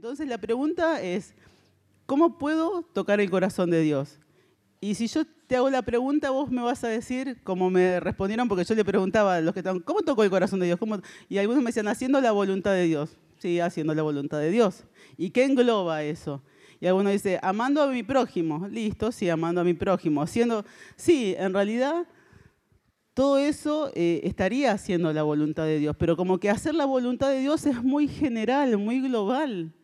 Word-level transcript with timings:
Entonces 0.00 0.26
la 0.28 0.38
pregunta 0.38 1.02
es, 1.02 1.34
¿cómo 2.06 2.38
puedo 2.38 2.84
tocar 2.94 3.20
el 3.20 3.28
corazón 3.28 3.68
de 3.68 3.82
Dios? 3.82 4.18
Y 4.80 4.94
si 4.94 5.08
yo 5.08 5.26
te 5.46 5.56
hago 5.56 5.68
la 5.68 5.82
pregunta, 5.82 6.30
vos 6.30 6.50
me 6.50 6.62
vas 6.62 6.82
a 6.84 6.88
decir, 6.88 7.36
como 7.44 7.68
me 7.68 8.00
respondieron, 8.00 8.48
porque 8.48 8.64
yo 8.64 8.74
le 8.74 8.82
preguntaba 8.82 9.36
a 9.36 9.40
los 9.42 9.52
que 9.52 9.60
estaban, 9.60 9.80
¿cómo 9.80 10.00
tocó 10.00 10.24
el 10.24 10.30
corazón 10.30 10.58
de 10.60 10.64
Dios? 10.64 10.78
Y 11.28 11.36
algunos 11.36 11.62
me 11.62 11.68
decían, 11.68 11.86
haciendo 11.86 12.18
la 12.22 12.32
voluntad 12.32 12.72
de 12.72 12.84
Dios. 12.84 13.18
Sí, 13.40 13.60
haciendo 13.60 13.94
la 13.94 14.00
voluntad 14.00 14.38
de 14.38 14.50
Dios. 14.50 14.84
¿Y 15.18 15.32
qué 15.32 15.44
engloba 15.44 16.02
eso? 16.02 16.40
Y 16.80 16.86
alguno 16.86 17.10
dice, 17.10 17.38
amando 17.42 17.82
a 17.82 17.88
mi 17.88 18.02
prójimo. 18.02 18.68
Listo, 18.68 19.12
sí, 19.12 19.28
amando 19.28 19.60
a 19.60 19.64
mi 19.64 19.74
prójimo. 19.74 20.22
Haciendo, 20.22 20.64
sí, 20.96 21.34
en 21.36 21.52
realidad 21.52 22.06
todo 23.12 23.36
eso 23.36 23.92
eh, 23.94 24.22
estaría 24.24 24.72
haciendo 24.72 25.12
la 25.12 25.24
voluntad 25.24 25.64
de 25.64 25.78
Dios, 25.78 25.94
pero 25.98 26.16
como 26.16 26.40
que 26.40 26.48
hacer 26.48 26.74
la 26.74 26.86
voluntad 26.86 27.28
de 27.28 27.40
Dios 27.40 27.66
es 27.66 27.82
muy 27.82 28.08
general, 28.08 28.78
muy 28.78 29.02
global. 29.02 29.74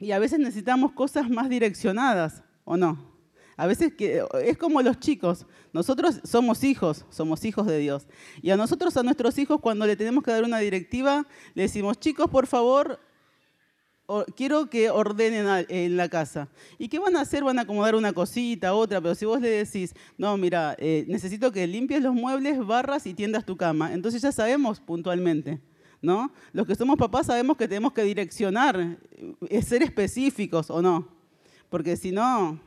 Y 0.00 0.12
a 0.12 0.18
veces 0.18 0.38
necesitamos 0.38 0.92
cosas 0.92 1.28
más 1.28 1.48
direccionadas, 1.48 2.42
¿o 2.64 2.76
no? 2.76 3.10
A 3.56 3.66
veces 3.66 3.92
que, 3.92 4.24
es 4.42 4.56
como 4.56 4.80
los 4.80 4.98
chicos. 4.98 5.46
Nosotros 5.74 6.20
somos 6.24 6.64
hijos, 6.64 7.04
somos 7.10 7.44
hijos 7.44 7.66
de 7.66 7.78
Dios. 7.78 8.06
Y 8.40 8.50
a 8.50 8.56
nosotros, 8.56 8.96
a 8.96 9.02
nuestros 9.02 9.36
hijos, 9.36 9.60
cuando 9.60 9.86
le 9.86 9.96
tenemos 9.96 10.24
que 10.24 10.30
dar 10.30 10.44
una 10.44 10.58
directiva, 10.58 11.26
le 11.54 11.64
decimos, 11.64 12.00
chicos, 12.00 12.30
por 12.30 12.46
favor, 12.46 12.98
quiero 14.34 14.70
que 14.70 14.88
ordenen 14.88 15.66
en 15.68 15.96
la 15.98 16.08
casa. 16.08 16.48
¿Y 16.78 16.88
qué 16.88 16.98
van 16.98 17.16
a 17.16 17.20
hacer? 17.20 17.44
Van 17.44 17.58
a 17.58 17.62
acomodar 17.62 17.94
una 17.94 18.14
cosita, 18.14 18.74
otra, 18.74 19.02
pero 19.02 19.14
si 19.14 19.26
vos 19.26 19.40
le 19.40 19.50
decís, 19.50 19.94
no, 20.16 20.36
mira, 20.38 20.74
eh, 20.78 21.04
necesito 21.08 21.52
que 21.52 21.66
limpies 21.66 22.02
los 22.02 22.14
muebles, 22.14 22.64
barras 22.66 23.06
y 23.06 23.12
tiendas 23.12 23.44
tu 23.44 23.56
cama, 23.58 23.92
entonces 23.92 24.22
ya 24.22 24.32
sabemos 24.32 24.80
puntualmente. 24.80 25.60
¿No? 26.02 26.32
Los 26.52 26.66
que 26.66 26.74
somos 26.74 26.96
papás 26.96 27.26
sabemos 27.26 27.56
que 27.56 27.68
tenemos 27.68 27.92
que 27.92 28.02
direccionar, 28.02 28.98
eh, 29.48 29.62
ser 29.62 29.82
específicos 29.82 30.70
o 30.70 30.80
no, 30.80 31.06
porque 31.68 31.94
si 31.96 32.10
no, 32.10 32.58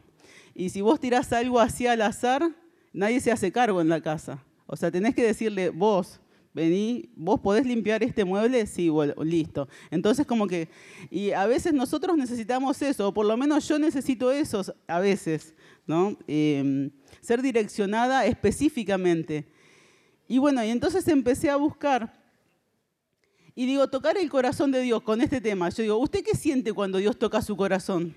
y 0.53 0.69
si 0.69 0.81
vos 0.81 0.99
tirás 0.99 1.33
algo 1.33 1.59
así 1.59 1.87
al 1.87 2.01
azar, 2.01 2.47
nadie 2.93 3.19
se 3.19 3.31
hace 3.31 3.51
cargo 3.51 3.81
en 3.81 3.89
la 3.89 4.01
casa. 4.01 4.43
O 4.67 4.75
sea, 4.75 4.91
tenés 4.91 5.15
que 5.15 5.23
decirle, 5.23 5.69
vos, 5.69 6.21
vení, 6.53 7.09
vos 7.15 7.39
podés 7.39 7.65
limpiar 7.65 8.03
este 8.03 8.23
mueble, 8.23 8.65
sí, 8.67 8.89
bueno, 8.89 9.13
listo. 9.23 9.67
Entonces 9.89 10.25
como 10.25 10.47
que, 10.47 10.69
y 11.09 11.31
a 11.31 11.45
veces 11.47 11.73
nosotros 11.73 12.15
necesitamos 12.17 12.81
eso, 12.81 13.09
o 13.09 13.13
por 13.13 13.25
lo 13.25 13.35
menos 13.35 13.67
yo 13.67 13.79
necesito 13.79 14.31
eso 14.31 14.63
a 14.87 14.99
veces, 14.99 15.55
¿no? 15.87 16.17
Em, 16.27 16.91
ser 17.21 17.41
direccionada 17.41 18.25
específicamente. 18.25 19.47
Y 20.27 20.37
bueno, 20.37 20.63
y 20.63 20.69
entonces 20.69 21.07
empecé 21.07 21.49
a 21.49 21.55
buscar, 21.55 22.22
y 23.55 23.65
digo, 23.65 23.87
tocar 23.87 24.17
el 24.17 24.29
corazón 24.29 24.71
de 24.71 24.81
Dios 24.81 25.03
con 25.03 25.21
este 25.21 25.39
tema. 25.39 25.69
Yo 25.69 25.83
digo, 25.83 25.97
¿usted 25.97 26.23
qué 26.23 26.35
siente 26.35 26.73
cuando 26.73 26.97
Dios 26.97 27.17
toca 27.17 27.41
su 27.41 27.55
corazón? 27.55 28.15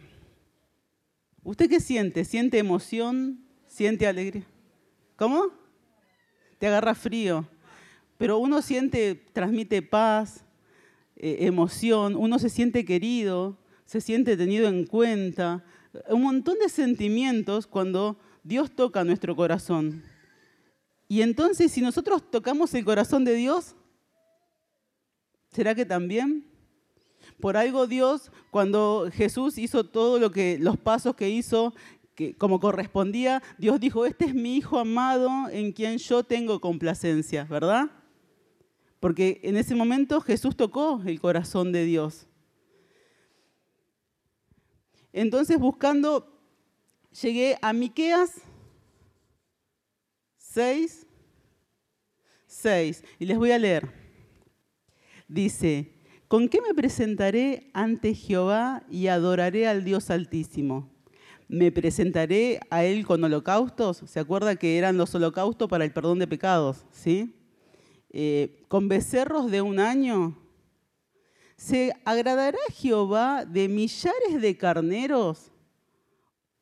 ¿Usted 1.42 1.68
qué 1.68 1.78
siente? 1.78 2.24
¿Siente 2.24 2.58
emoción? 2.58 3.44
¿Siente 3.66 4.06
alegría? 4.06 4.46
¿Cómo? 5.16 5.48
Te 6.58 6.66
agarra 6.66 6.94
frío. 6.94 7.46
Pero 8.16 8.38
uno 8.38 8.62
siente, 8.62 9.14
transmite 9.32 9.82
paz, 9.82 10.44
eh, 11.16 11.38
emoción, 11.40 12.16
uno 12.16 12.38
se 12.38 12.48
siente 12.48 12.84
querido, 12.84 13.58
se 13.84 14.00
siente 14.00 14.36
tenido 14.36 14.68
en 14.68 14.86
cuenta. 14.86 15.62
Un 16.08 16.22
montón 16.22 16.58
de 16.58 16.70
sentimientos 16.70 17.66
cuando 17.66 18.18
Dios 18.42 18.70
toca 18.74 19.04
nuestro 19.04 19.36
corazón. 19.36 20.02
Y 21.08 21.20
entonces, 21.20 21.70
si 21.72 21.82
nosotros 21.82 22.30
tocamos 22.30 22.72
el 22.74 22.84
corazón 22.84 23.24
de 23.24 23.34
Dios, 23.34 23.76
¿será 25.56 25.74
que 25.74 25.86
también? 25.86 26.44
Por 27.40 27.56
algo 27.56 27.86
Dios, 27.86 28.30
cuando 28.50 29.08
Jesús 29.10 29.56
hizo 29.56 29.84
todo 29.84 30.18
lo 30.18 30.30
que, 30.30 30.58
los 30.60 30.76
pasos 30.76 31.16
que 31.16 31.30
hizo, 31.30 31.74
que 32.14 32.36
como 32.36 32.60
correspondía, 32.60 33.42
Dios 33.56 33.80
dijo, 33.80 34.04
este 34.04 34.26
es 34.26 34.34
mi 34.34 34.56
Hijo 34.56 34.78
amado 34.78 35.48
en 35.50 35.72
quien 35.72 35.96
yo 35.96 36.22
tengo 36.24 36.60
complacencia, 36.60 37.44
¿verdad? 37.44 37.90
Porque 39.00 39.40
en 39.44 39.56
ese 39.56 39.74
momento 39.74 40.20
Jesús 40.20 40.54
tocó 40.54 41.00
el 41.06 41.18
corazón 41.20 41.72
de 41.72 41.84
Dios. 41.84 42.26
Entonces 45.10 45.58
buscando, 45.58 46.38
llegué 47.22 47.56
a 47.62 47.72
Miqueas 47.72 48.42
6, 50.36 51.06
6, 52.46 53.04
y 53.18 53.24
les 53.24 53.38
voy 53.38 53.52
a 53.52 53.58
leer. 53.58 54.05
Dice, 55.28 55.96
¿Con 56.28 56.48
qué 56.48 56.60
me 56.60 56.74
presentaré 56.74 57.70
ante 57.72 58.12
Jehová 58.12 58.82
y 58.90 59.06
adoraré 59.06 59.68
al 59.68 59.84
Dios 59.84 60.10
Altísimo? 60.10 60.90
¿Me 61.46 61.70
presentaré 61.70 62.58
a 62.68 62.82
Él 62.82 63.06
con 63.06 63.22
holocaustos? 63.22 64.02
¿Se 64.06 64.18
acuerda 64.18 64.56
que 64.56 64.76
eran 64.76 64.96
los 64.96 65.14
holocaustos 65.14 65.68
para 65.68 65.84
el 65.84 65.92
perdón 65.92 66.18
de 66.18 66.26
pecados? 66.26 66.84
¿Sí? 66.90 67.32
Eh, 68.10 68.64
¿Con 68.66 68.88
becerros 68.88 69.52
de 69.52 69.62
un 69.62 69.78
año? 69.78 70.36
¿Se 71.56 71.92
agradará 72.04 72.58
Jehová 72.72 73.44
de 73.44 73.68
millares 73.68 74.40
de 74.40 74.56
carneros? 74.56 75.52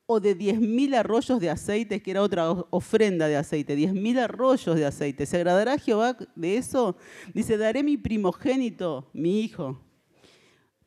O 0.06 0.20
de 0.20 0.36
10.000 0.36 0.96
arroyos 0.96 1.40
de 1.40 1.50
aceite, 1.50 2.02
que 2.02 2.10
era 2.10 2.22
otra 2.22 2.50
ofrenda 2.70 3.26
de 3.26 3.36
aceite, 3.36 3.76
10.000 3.76 4.18
arroyos 4.18 4.76
de 4.76 4.84
aceite. 4.84 5.24
¿Se 5.24 5.36
agradará 5.36 5.78
Jehová 5.78 6.16
de 6.34 6.56
eso? 6.56 6.96
Dice, 7.32 7.56
daré 7.56 7.82
mi 7.82 7.96
primogénito, 7.96 9.08
mi 9.14 9.40
hijo, 9.40 9.80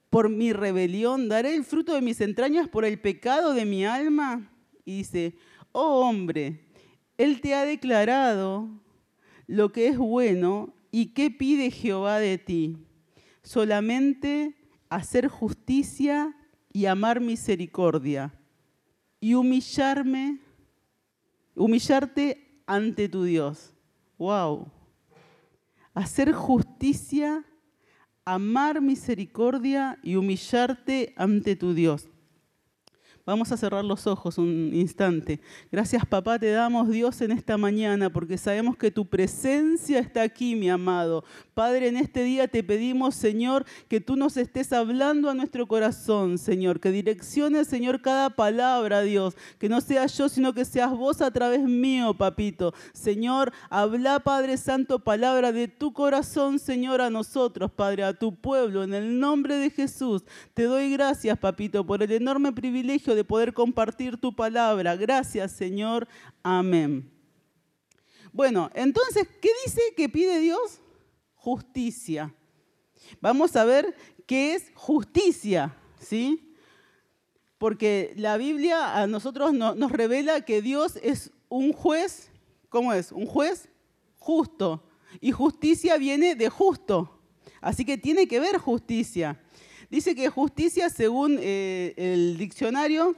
por 0.10 0.30
mi 0.30 0.54
rebelión, 0.54 1.30
daré 1.30 1.56
el 1.56 1.64
fruto 1.64 1.94
de 1.94 2.02
mis 2.02 2.22
entrañas 2.22 2.70
por 2.70 2.86
el 2.86 3.00
pecado 3.00 3.54
de 3.54 3.66
mi 3.66 3.86
alma. 3.86 4.52
Y 4.86 4.98
dice, 4.98 5.36
oh 5.72 6.02
hombre, 6.08 6.68
Él 7.18 7.42
te 7.42 7.56
ha 7.56 7.66
declarado 7.66 8.70
lo 9.48 9.72
que 9.72 9.88
es 9.88 9.98
bueno 9.98 10.76
y 10.92 11.14
qué 11.14 11.32
pide 11.32 11.72
Jehová 11.72 12.20
de 12.20 12.38
ti. 12.38 12.78
Solamente 13.42 14.56
hacer 14.90 15.28
justicia 15.28 16.36
y 16.72 16.86
amar 16.86 17.20
misericordia 17.20 18.37
y 19.20 19.34
humillarme, 19.34 20.40
humillarte 21.56 22.62
ante 22.66 23.10
tu 23.10 23.24
Dios. 23.24 23.74
Wow. 24.18 24.72
Hacer 25.94 26.32
justicia, 26.34 27.44
amar 28.26 28.82
misericordia 28.82 29.98
y 30.04 30.16
humillarte 30.16 31.14
ante 31.18 31.56
tu 31.56 31.74
Dios. 31.74 32.08
Vamos 33.28 33.52
a 33.52 33.58
cerrar 33.58 33.84
los 33.84 34.08
ojos 34.08 34.38
un 34.38 34.72
instante. 34.74 35.42
Gracias 35.70 36.06
papá 36.06 36.40
te 36.40 36.50
damos 36.50 36.88
Dios 36.88 37.20
en 37.20 37.32
esta 37.32 37.58
mañana 37.58 38.10
porque 38.10 38.38
sabemos 38.38 38.78
que 38.78 38.90
tu 38.90 39.06
presencia 39.06 40.00
está 40.00 40.22
aquí, 40.22 40.56
mi 40.56 40.70
amado. 40.70 41.26
Padre, 41.58 41.88
en 41.88 41.98
este 41.98 42.22
día 42.22 42.48
te 42.48 42.62
pedimos, 42.62 43.16
Señor, 43.16 43.66
que 43.88 44.00
tú 44.00 44.16
nos 44.16 44.38
estés 44.38 44.72
hablando 44.72 45.28
a 45.28 45.34
nuestro 45.34 45.66
corazón, 45.66 46.38
Señor. 46.38 46.80
Que 46.80 46.92
direcciones, 46.92 47.66
Señor, 47.66 48.00
cada 48.04 48.30
palabra, 48.30 49.02
Dios. 49.02 49.36
Que 49.58 49.68
no 49.68 49.82
sea 49.82 50.06
yo, 50.06 50.30
sino 50.30 50.54
que 50.54 50.66
seas 50.66 50.92
vos 50.92 51.20
a 51.20 51.32
través 51.32 51.62
mío, 51.62 52.14
papito. 52.14 52.76
Señor, 52.94 53.52
habla, 53.72 54.20
Padre 54.20 54.56
Santo, 54.58 55.00
palabra 55.00 55.52
de 55.52 55.68
tu 55.68 55.94
corazón, 55.94 56.60
Señor, 56.60 57.02
a 57.02 57.10
nosotros, 57.10 57.72
Padre, 57.72 58.04
a 58.04 58.14
tu 58.14 58.36
pueblo. 58.36 58.84
En 58.84 58.94
el 58.94 59.20
nombre 59.20 59.56
de 59.56 59.72
Jesús, 59.72 60.26
te 60.54 60.66
doy 60.66 60.92
gracias, 60.92 61.40
papito, 61.40 61.84
por 61.84 62.04
el 62.04 62.12
enorme 62.12 62.54
privilegio 62.54 63.16
de 63.16 63.24
poder 63.24 63.52
compartir 63.56 64.18
tu 64.18 64.36
palabra. 64.36 64.96
Gracias, 64.96 65.54
Señor. 65.54 66.08
Amén. 66.44 67.10
Bueno, 68.32 68.70
entonces, 68.76 69.28
¿qué 69.42 69.50
dice 69.66 69.82
que 69.96 70.08
pide 70.08 70.38
Dios? 70.40 70.82
Justicia. 71.38 72.34
Vamos 73.22 73.56
a 73.56 73.64
ver 73.64 73.96
qué 74.26 74.54
es 74.54 74.72
justicia, 74.76 75.76
¿sí? 76.00 76.54
Porque 77.58 78.14
la 78.18 78.38
Biblia 78.38 78.98
a 79.02 79.08
nosotros 79.08 79.54
nos 79.54 79.92
revela 79.92 80.42
que 80.42 80.62
Dios 80.62 81.00
es 81.02 81.32
un 81.50 81.74
juez, 81.74 82.30
¿cómo 82.70 82.94
es? 82.94 83.12
Un 83.12 83.26
juez 83.26 83.70
justo. 84.20 84.84
Y 85.22 85.32
justicia 85.32 85.98
viene 85.98 86.36
de 86.36 86.50
justo. 86.50 87.20
Así 87.62 87.86
que 87.86 87.98
tiene 87.98 88.28
que 88.28 88.40
ver 88.40 88.58
justicia. 88.58 89.42
Dice 89.90 90.16
que 90.16 90.30
justicia, 90.30 90.90
según 90.90 91.38
eh, 91.40 91.94
el 91.96 92.38
diccionario, 92.38 93.16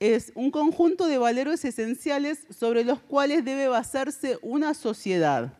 es 0.00 0.32
un 0.34 0.50
conjunto 0.50 1.06
de 1.06 1.18
valores 1.18 1.64
esenciales 1.64 2.46
sobre 2.50 2.84
los 2.84 3.00
cuales 3.00 3.44
debe 3.44 3.68
basarse 3.68 4.38
una 4.42 4.74
sociedad. 4.74 5.57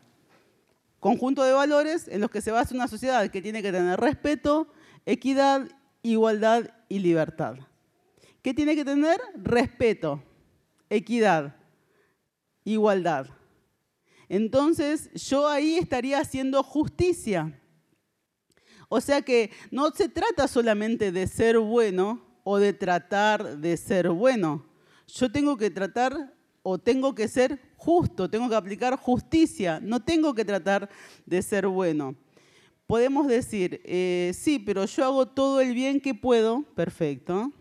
Conjunto 1.00 1.44
de 1.44 1.52
valores 1.52 2.08
en 2.08 2.20
los 2.20 2.30
que 2.30 2.40
se 2.40 2.50
basa 2.50 2.74
una 2.74 2.88
sociedad 2.88 3.30
que 3.30 3.42
tiene 3.42 3.62
que 3.62 3.70
tener 3.70 4.00
respeto, 4.00 4.68
equidad, 5.06 5.68
igualdad 6.02 6.70
y 6.88 6.98
libertad. 6.98 7.56
¿Qué 8.42 8.52
tiene 8.52 8.74
que 8.74 8.84
tener? 8.84 9.20
Respeto, 9.36 10.22
equidad, 10.90 11.56
igualdad. 12.64 13.28
Entonces 14.28 15.10
yo 15.14 15.48
ahí 15.48 15.76
estaría 15.76 16.20
haciendo 16.20 16.62
justicia. 16.62 17.60
O 18.88 19.00
sea 19.00 19.22
que 19.22 19.50
no 19.70 19.90
se 19.90 20.08
trata 20.08 20.48
solamente 20.48 21.12
de 21.12 21.26
ser 21.26 21.58
bueno 21.58 22.24
o 22.42 22.58
de 22.58 22.72
tratar 22.72 23.58
de 23.58 23.76
ser 23.76 24.08
bueno. 24.10 24.66
Yo 25.06 25.30
tengo 25.30 25.56
que 25.56 25.70
tratar 25.70 26.34
o 26.62 26.78
tengo 26.78 27.14
que 27.14 27.28
ser 27.28 27.60
justo, 27.78 28.28
tengo 28.28 28.48
que 28.48 28.56
aplicar 28.56 28.96
justicia, 28.96 29.78
no 29.80 30.00
tengo 30.00 30.34
que 30.34 30.44
tratar 30.44 30.90
de 31.24 31.40
ser 31.40 31.68
bueno. 31.68 32.16
Podemos 32.86 33.28
decir, 33.28 33.80
eh, 33.84 34.32
sí, 34.34 34.58
pero 34.58 34.84
yo 34.84 35.04
hago 35.04 35.26
todo 35.26 35.60
el 35.60 35.74
bien 35.74 36.00
que 36.00 36.12
puedo, 36.12 36.62
perfecto. 36.74 37.52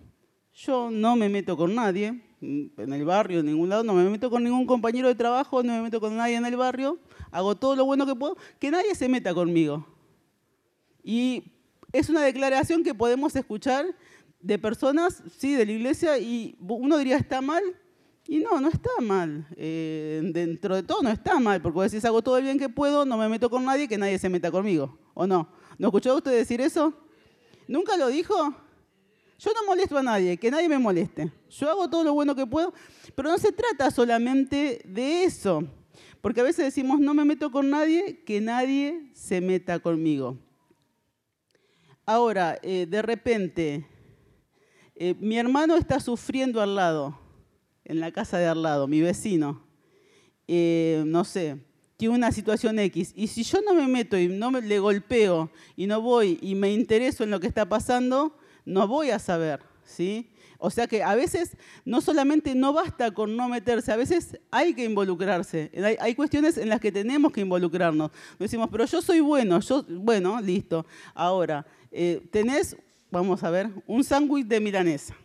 Yo 0.53 0.89
no 0.89 1.15
me 1.15 1.29
meto 1.29 1.55
con 1.55 1.75
nadie, 1.75 2.19
en 2.41 2.93
el 2.93 3.05
barrio, 3.05 3.41
en 3.41 3.45
ningún 3.45 3.69
lado, 3.69 3.83
no 3.83 3.93
me 3.93 4.09
meto 4.09 4.29
con 4.29 4.43
ningún 4.43 4.65
compañero 4.65 5.07
de 5.07 5.15
trabajo, 5.15 5.61
no 5.61 5.73
me 5.73 5.83
meto 5.83 5.99
con 5.99 6.17
nadie 6.17 6.35
en 6.35 6.45
el 6.45 6.57
barrio, 6.57 6.97
hago 7.31 7.55
todo 7.55 7.75
lo 7.75 7.85
bueno 7.85 8.05
que 8.07 8.15
puedo, 8.15 8.37
que 8.59 8.71
nadie 8.71 8.95
se 8.95 9.07
meta 9.07 9.33
conmigo. 9.35 9.85
Y 11.03 11.43
es 11.93 12.09
una 12.09 12.23
declaración 12.23 12.83
que 12.83 12.95
podemos 12.95 13.35
escuchar 13.35 13.85
de 14.41 14.57
personas, 14.57 15.21
sí, 15.37 15.53
de 15.53 15.65
la 15.65 15.71
iglesia, 15.73 16.17
y 16.17 16.57
uno 16.59 16.97
diría, 16.97 17.17
¿está 17.17 17.39
mal? 17.39 17.63
Y 18.27 18.39
no, 18.39 18.59
no 18.59 18.67
está 18.67 18.89
mal. 19.01 19.47
Eh, 19.55 20.21
dentro 20.33 20.75
de 20.75 20.83
todo 20.83 21.01
no 21.01 21.09
está 21.09 21.39
mal, 21.39 21.61
porque 21.61 21.75
vos 21.75 21.91
decís, 21.91 22.03
hago 22.05 22.21
todo 22.21 22.37
el 22.37 22.43
bien 22.43 22.59
que 22.59 22.67
puedo, 22.67 23.05
no 23.05 23.17
me 23.17 23.29
meto 23.29 23.49
con 23.49 23.63
nadie, 23.63 23.87
que 23.87 23.97
nadie 23.97 24.19
se 24.19 24.29
meta 24.29 24.51
conmigo. 24.51 24.97
¿O 25.13 25.25
no? 25.25 25.47
¿No 25.77 25.87
escuchó 25.87 26.15
usted 26.15 26.31
decir 26.31 26.59
eso? 26.59 26.93
¿Nunca 27.67 27.95
lo 27.95 28.07
dijo? 28.07 28.35
Yo 29.39 29.51
no 29.53 29.65
molesto 29.65 29.97
a 29.97 30.03
nadie, 30.03 30.37
que 30.37 30.51
nadie 30.51 30.67
me 30.67 30.79
moleste. 30.79 31.31
Yo 31.49 31.69
hago 31.69 31.89
todo 31.89 32.03
lo 32.03 32.13
bueno 32.13 32.35
que 32.35 32.45
puedo, 32.45 32.73
pero 33.15 33.29
no 33.29 33.37
se 33.37 33.51
trata 33.51 33.91
solamente 33.91 34.81
de 34.83 35.23
eso. 35.23 35.63
Porque 36.21 36.41
a 36.41 36.43
veces 36.43 36.65
decimos, 36.65 36.99
no 36.99 37.13
me 37.13 37.23
meto 37.23 37.51
con 37.51 37.69
nadie, 37.69 38.23
que 38.25 38.41
nadie 38.41 39.09
se 39.13 39.39
meta 39.39 39.79
conmigo. 39.79 40.37
Ahora, 42.05 42.57
eh, 42.63 42.87
de 42.89 43.01
repente, 43.01 43.87
eh, 44.95 45.13
mi 45.19 45.37
hermano 45.37 45.75
está 45.77 45.99
sufriendo 45.99 46.59
al 46.61 46.75
lado, 46.75 47.19
en 47.87 48.01
la 48.01 48.11
casa 48.11 48.37
de 48.37 48.47
al 48.47 48.61
lado, 48.61 48.87
mi 48.87 49.01
vecino. 49.01 49.63
Eh, 50.47 51.03
no 51.05 51.23
sé, 51.23 51.57
tiene 51.95 52.15
una 52.15 52.31
situación 52.31 52.77
X. 52.79 53.13
Y 53.15 53.27
si 53.27 53.43
yo 53.43 53.61
no 53.61 53.73
me 53.73 53.87
meto 53.87 54.17
y 54.17 54.27
no 54.27 54.51
me, 54.51 54.61
le 54.61 54.79
golpeo 54.79 55.49
y 55.75 55.87
no 55.87 56.01
voy 56.01 56.37
y 56.41 56.53
me 56.55 56.71
intereso 56.73 57.23
en 57.23 57.31
lo 57.31 57.39
que 57.39 57.47
está 57.47 57.67
pasando, 57.67 58.37
no 58.65 58.87
voy 58.87 59.09
a 59.11 59.19
saber, 59.19 59.61
¿sí? 59.85 60.29
O 60.59 60.69
sea 60.69 60.87
que 60.87 61.01
a 61.01 61.15
veces 61.15 61.55
no 61.85 62.01
solamente 62.01 62.55
no 62.55 62.73
basta 62.73 63.11
con 63.11 63.37
no 63.37 63.47
meterse, 63.47 63.91
a 63.91 63.95
veces 63.95 64.37
hay 64.51 64.73
que 64.73 64.83
involucrarse. 64.83 65.71
Hay, 65.99 66.15
cuestiones 66.15 66.57
en 66.57 66.67
las 66.67 66.81
que 66.81 66.91
tenemos 66.91 67.31
que 67.31 67.41
involucrarnos. 67.41 68.11
Decimos, 68.37 68.67
pero 68.71 68.85
yo 68.85 69.01
soy 69.01 69.21
bueno, 69.21 69.59
yo, 69.61 69.85
bueno, 69.87 70.41
listo. 70.41 70.85
Ahora, 71.13 71.65
eh, 71.91 72.21
tenés, 72.31 72.75
vamos 73.11 73.43
a 73.43 73.51
ver, 73.51 73.69
un 73.85 74.03
sándwich 74.03 74.47
de 74.47 74.59
milanesa, 74.59 75.15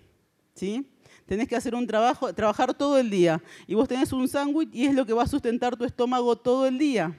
¿sí? 0.54 0.91
Tenés 1.32 1.48
que 1.48 1.56
hacer 1.56 1.74
un 1.74 1.86
trabajo, 1.86 2.30
trabajar 2.34 2.74
todo 2.74 2.98
el 2.98 3.08
día. 3.08 3.42
Y 3.66 3.72
vos 3.72 3.88
tenés 3.88 4.12
un 4.12 4.28
sándwich 4.28 4.68
y 4.70 4.84
es 4.84 4.94
lo 4.94 5.06
que 5.06 5.14
va 5.14 5.22
a 5.22 5.26
sustentar 5.26 5.74
tu 5.78 5.86
estómago 5.86 6.36
todo 6.36 6.66
el 6.66 6.76
día. 6.76 7.18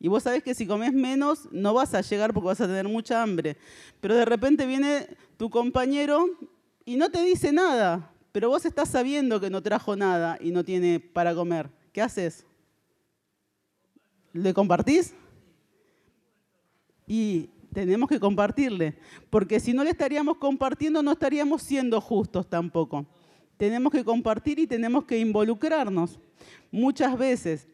Y 0.00 0.08
vos 0.08 0.24
sabés 0.24 0.42
que 0.42 0.56
si 0.56 0.66
comes 0.66 0.92
menos 0.92 1.48
no 1.52 1.72
vas 1.72 1.94
a 1.94 2.00
llegar 2.00 2.34
porque 2.34 2.48
vas 2.48 2.60
a 2.60 2.66
tener 2.66 2.88
mucha 2.88 3.22
hambre. 3.22 3.56
Pero 4.00 4.16
de 4.16 4.24
repente 4.24 4.66
viene 4.66 5.06
tu 5.36 5.50
compañero 5.50 6.30
y 6.84 6.96
no 6.96 7.12
te 7.12 7.22
dice 7.22 7.52
nada, 7.52 8.10
pero 8.32 8.48
vos 8.48 8.64
estás 8.64 8.88
sabiendo 8.88 9.38
que 9.38 9.50
no 9.50 9.62
trajo 9.62 9.94
nada 9.94 10.36
y 10.40 10.50
no 10.50 10.64
tiene 10.64 10.98
para 10.98 11.32
comer. 11.32 11.70
¿Qué 11.92 12.02
haces? 12.02 12.44
¿Le 14.32 14.52
compartís? 14.52 15.14
Y 17.06 17.50
tenemos 17.72 18.08
que 18.08 18.20
compartirle, 18.20 18.96
porque 19.30 19.60
si 19.60 19.72
no 19.72 19.84
le 19.84 19.90
estaríamos 19.90 20.36
compartiendo, 20.36 21.02
no 21.02 21.12
estaríamos 21.12 21.62
siendo 21.62 22.00
justos 22.00 22.48
tampoco. 22.48 23.06
Tenemos 23.56 23.92
que 23.92 24.04
compartir 24.04 24.58
y 24.58 24.66
tenemos 24.66 25.04
que 25.04 25.18
involucrarnos. 25.18 26.18
Muchas 26.70 27.16
veces 27.16 27.68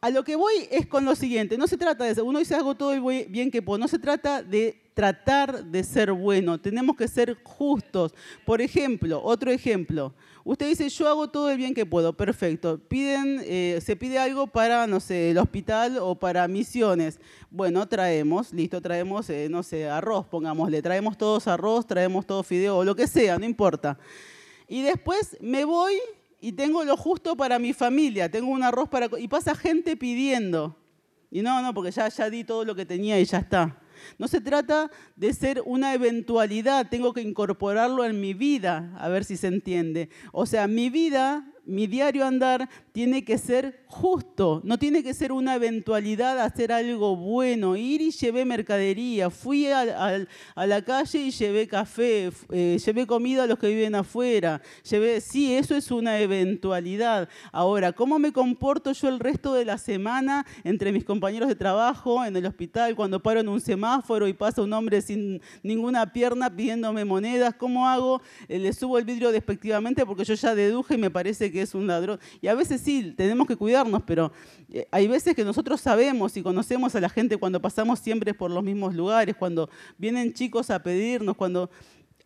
a 0.00 0.10
lo 0.10 0.22
que 0.24 0.36
voy 0.36 0.68
es 0.70 0.86
con 0.86 1.04
lo 1.04 1.16
siguiente, 1.16 1.58
no 1.58 1.66
se 1.66 1.76
trata 1.76 2.04
de 2.04 2.22
uno 2.22 2.38
dice 2.38 2.54
hago 2.54 2.74
todo 2.74 2.92
el 2.92 3.28
bien 3.28 3.50
que 3.50 3.62
puedo, 3.62 3.78
no 3.78 3.88
se 3.88 3.98
trata 3.98 4.42
de 4.42 4.90
tratar 4.94 5.64
de 5.64 5.82
ser 5.82 6.12
bueno, 6.12 6.60
tenemos 6.60 6.96
que 6.96 7.08
ser 7.08 7.36
justos. 7.42 8.14
Por 8.44 8.60
ejemplo, 8.60 9.20
otro 9.22 9.50
ejemplo, 9.50 10.14
usted 10.46 10.68
dice 10.68 10.88
yo 10.88 11.08
hago 11.08 11.28
todo 11.28 11.50
el 11.50 11.58
bien 11.58 11.74
que 11.74 11.84
puedo, 11.84 12.12
perfecto, 12.16 12.78
piden, 12.78 13.42
eh, 13.44 13.80
se 13.84 13.96
pide 13.96 14.18
algo 14.18 14.46
para, 14.46 14.86
no 14.86 15.00
sé, 15.00 15.32
el 15.32 15.38
hospital 15.38 15.98
o 16.00 16.14
para 16.14 16.46
misiones. 16.46 17.18
Bueno, 17.50 17.86
traemos, 17.88 18.52
listo, 18.52 18.80
traemos, 18.80 19.28
eh, 19.28 19.48
no 19.50 19.64
sé, 19.64 19.88
arroz, 19.88 20.26
pongámosle, 20.26 20.80
traemos 20.82 21.18
todos 21.18 21.48
arroz, 21.48 21.86
traemos 21.86 22.24
todo 22.26 22.44
fideo 22.44 22.78
o 22.78 22.84
lo 22.84 22.94
que 22.94 23.08
sea, 23.08 23.38
no 23.38 23.44
importa. 23.44 23.98
Y 24.68 24.82
después 24.82 25.36
me 25.40 25.64
voy 25.64 25.94
y 26.40 26.52
tengo 26.52 26.84
lo 26.84 26.96
justo 26.96 27.36
para 27.36 27.58
mi 27.58 27.72
familia, 27.72 28.30
tengo 28.30 28.50
un 28.50 28.62
arroz 28.62 28.88
para... 28.88 29.08
Y 29.18 29.26
pasa 29.26 29.54
gente 29.56 29.96
pidiendo. 29.96 30.76
Y 31.28 31.42
no, 31.42 31.60
no, 31.60 31.74
porque 31.74 31.90
ya, 31.90 32.08
ya 32.08 32.30
di 32.30 32.44
todo 32.44 32.64
lo 32.64 32.76
que 32.76 32.86
tenía 32.86 33.18
y 33.18 33.24
ya 33.24 33.38
está. 33.38 33.80
No 34.18 34.28
se 34.28 34.40
trata 34.40 34.90
de 35.16 35.32
ser 35.32 35.62
una 35.64 35.94
eventualidad, 35.94 36.88
tengo 36.88 37.12
que 37.12 37.22
incorporarlo 37.22 38.04
en 38.04 38.20
mi 38.20 38.34
vida, 38.34 38.92
a 38.98 39.08
ver 39.08 39.24
si 39.24 39.36
se 39.36 39.48
entiende. 39.48 40.10
O 40.32 40.46
sea, 40.46 40.66
mi 40.66 40.90
vida 40.90 41.52
mi 41.66 41.86
diario 41.86 42.24
andar 42.24 42.68
tiene 42.92 43.24
que 43.24 43.38
ser 43.38 43.84
justo, 43.86 44.60
no 44.64 44.78
tiene 44.78 45.02
que 45.02 45.14
ser 45.14 45.32
una 45.32 45.54
eventualidad 45.54 46.40
hacer 46.40 46.72
algo 46.72 47.16
bueno. 47.16 47.76
Ir 47.76 48.00
y 48.00 48.10
llevé 48.10 48.44
mercadería, 48.44 49.30
fui 49.30 49.66
a, 49.66 50.26
la 50.56 50.82
calle 50.82 51.18
y 51.18 51.30
llevé 51.30 51.66
café, 51.66 52.30
eh, 52.50 52.78
llevé 52.84 53.06
comida 53.06 53.44
a 53.44 53.46
los 53.46 53.58
que 53.58 53.68
viven 53.68 53.94
afuera. 53.94 54.62
Llevé, 54.88 55.20
sí, 55.20 55.54
eso 55.54 55.76
es 55.76 55.90
una 55.90 56.18
eventualidad. 56.20 57.28
Ahora, 57.52 57.92
¿cómo 57.92 58.18
me 58.18 58.32
comporto 58.32 58.92
yo 58.92 59.08
el 59.08 59.20
resto 59.20 59.52
de 59.54 59.64
la 59.64 59.78
semana 59.78 60.46
entre 60.64 60.92
mis 60.92 61.04
compañeros 61.04 61.48
de 61.48 61.54
trabajo, 61.54 62.24
en 62.24 62.36
el 62.36 62.46
hospital, 62.46 62.94
cuando 62.96 63.22
paro 63.22 63.40
en 63.40 63.48
un 63.48 63.60
semáforo 63.60 64.28
y 64.28 64.32
pasa 64.32 64.62
un 64.62 64.72
hombre 64.72 65.02
sin 65.02 65.40
ninguna 65.62 66.12
pierna 66.12 66.54
pidiéndome 66.54 67.04
monedas? 67.04 67.54
¿Cómo 67.54 67.88
hago? 67.88 68.22
Eh, 68.48 68.58
le 68.58 68.72
subo 68.72 68.98
el 68.98 69.04
vidrio 69.04 69.32
despectivamente 69.32 70.06
porque 70.06 70.24
yo 70.24 70.34
ya 70.34 70.54
deduje 70.54 70.94
y 70.94 70.98
me 70.98 71.10
parece 71.10 71.50
que 71.52 71.55
que 71.56 71.62
es 71.62 71.74
un 71.74 71.86
ladrón. 71.86 72.20
Y 72.42 72.48
a 72.48 72.54
veces 72.54 72.82
sí, 72.82 73.14
tenemos 73.16 73.46
que 73.46 73.56
cuidarnos, 73.56 74.02
pero 74.02 74.30
eh, 74.70 74.86
hay 74.90 75.08
veces 75.08 75.34
que 75.34 75.42
nosotros 75.42 75.80
sabemos 75.80 76.36
y 76.36 76.42
conocemos 76.42 76.94
a 76.94 77.00
la 77.00 77.08
gente 77.08 77.38
cuando 77.38 77.62
pasamos 77.62 77.98
siempre 77.98 78.34
por 78.34 78.50
los 78.50 78.62
mismos 78.62 78.94
lugares, 78.94 79.34
cuando 79.36 79.70
vienen 79.96 80.34
chicos 80.34 80.68
a 80.68 80.82
pedirnos, 80.82 81.34
cuando 81.34 81.70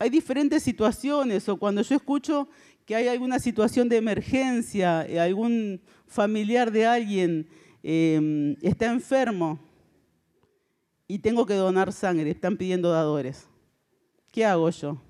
hay 0.00 0.11
diferentes 0.11 0.65
situaciones 0.65 1.49
o 1.49 1.56
cuando 1.56 1.82
yo 1.82 1.94
escucho 1.94 2.49
que 2.84 2.96
hay 2.96 3.06
alguna 3.06 3.39
situación 3.39 3.89
de 3.89 3.99
emergencia, 3.99 5.06
eh, 5.06 5.20
algún 5.20 5.81
familiar 6.08 6.72
de 6.72 6.87
alguien 6.87 7.49
em, 7.84 8.56
está 8.63 8.87
enfermo 8.87 9.60
y 11.06 11.20
tengo 11.20 11.46
que 11.46 11.55
donar 11.55 11.93
sangre, 11.93 12.31
están 12.31 12.56
pidiendo 12.56 12.91
dadores. 12.91 13.46
¿Qué 14.32 14.44
hago 14.44 14.69
yo? 14.70 15.01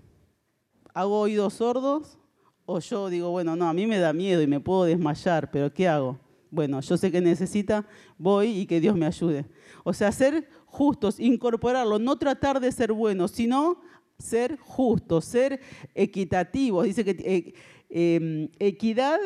¿Hago 0.92 1.20
oídos 1.20 1.54
sordos 1.54 2.19
o 2.72 2.78
yo 2.78 3.08
digo, 3.08 3.30
bueno, 3.30 3.56
no, 3.56 3.68
a 3.68 3.72
mí 3.72 3.86
me 3.86 3.98
da 3.98 4.12
miedo 4.12 4.42
y 4.42 4.46
me 4.46 4.60
puedo 4.60 4.84
desmayar, 4.84 5.50
pero 5.50 5.72
¿qué 5.72 5.88
hago? 5.88 6.18
Bueno, 6.50 6.80
yo 6.80 6.96
sé 6.96 7.10
que 7.10 7.20
necesita, 7.20 7.84
voy 8.16 8.60
y 8.60 8.66
que 8.66 8.80
Dios 8.80 8.96
me 8.96 9.06
ayude. 9.06 9.44
O 9.82 9.92
sea, 9.92 10.12
ser 10.12 10.48
justos, 10.66 11.18
incorporarlo, 11.18 11.98
no 11.98 12.16
tratar 12.16 12.60
de 12.60 12.70
ser 12.70 12.92
buenos, 12.92 13.32
sino 13.32 13.80
ser 14.18 14.56
justos, 14.58 15.24
ser 15.24 15.60
equitativos. 15.94 16.84
Dice 16.84 17.04
que 17.04 17.16
eh, 17.18 17.54
em, 17.88 18.48
equidad 18.60 19.18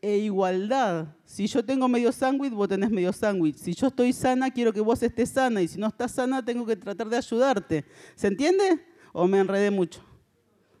e 0.00 0.18
igualdad. 0.18 1.08
Si 1.24 1.48
yo 1.48 1.64
tengo 1.64 1.88
medio 1.88 2.12
sándwich, 2.12 2.52
vos 2.52 2.68
tenés 2.68 2.90
medio 2.90 3.12
sándwich. 3.12 3.56
Si 3.56 3.74
yo 3.74 3.88
estoy 3.88 4.12
sana, 4.12 4.50
quiero 4.50 4.72
que 4.72 4.80
vos 4.80 5.02
estés 5.02 5.30
sana. 5.30 5.60
Y 5.60 5.66
si 5.66 5.78
no 5.78 5.88
estás 5.88 6.12
sana, 6.12 6.44
tengo 6.44 6.64
que 6.64 6.76
tratar 6.76 7.08
de 7.08 7.16
ayudarte. 7.16 7.84
¿Se 8.14 8.28
entiende? 8.28 8.80
¿O 9.12 9.26
me 9.26 9.38
enredé 9.38 9.70
mucho? 9.72 10.04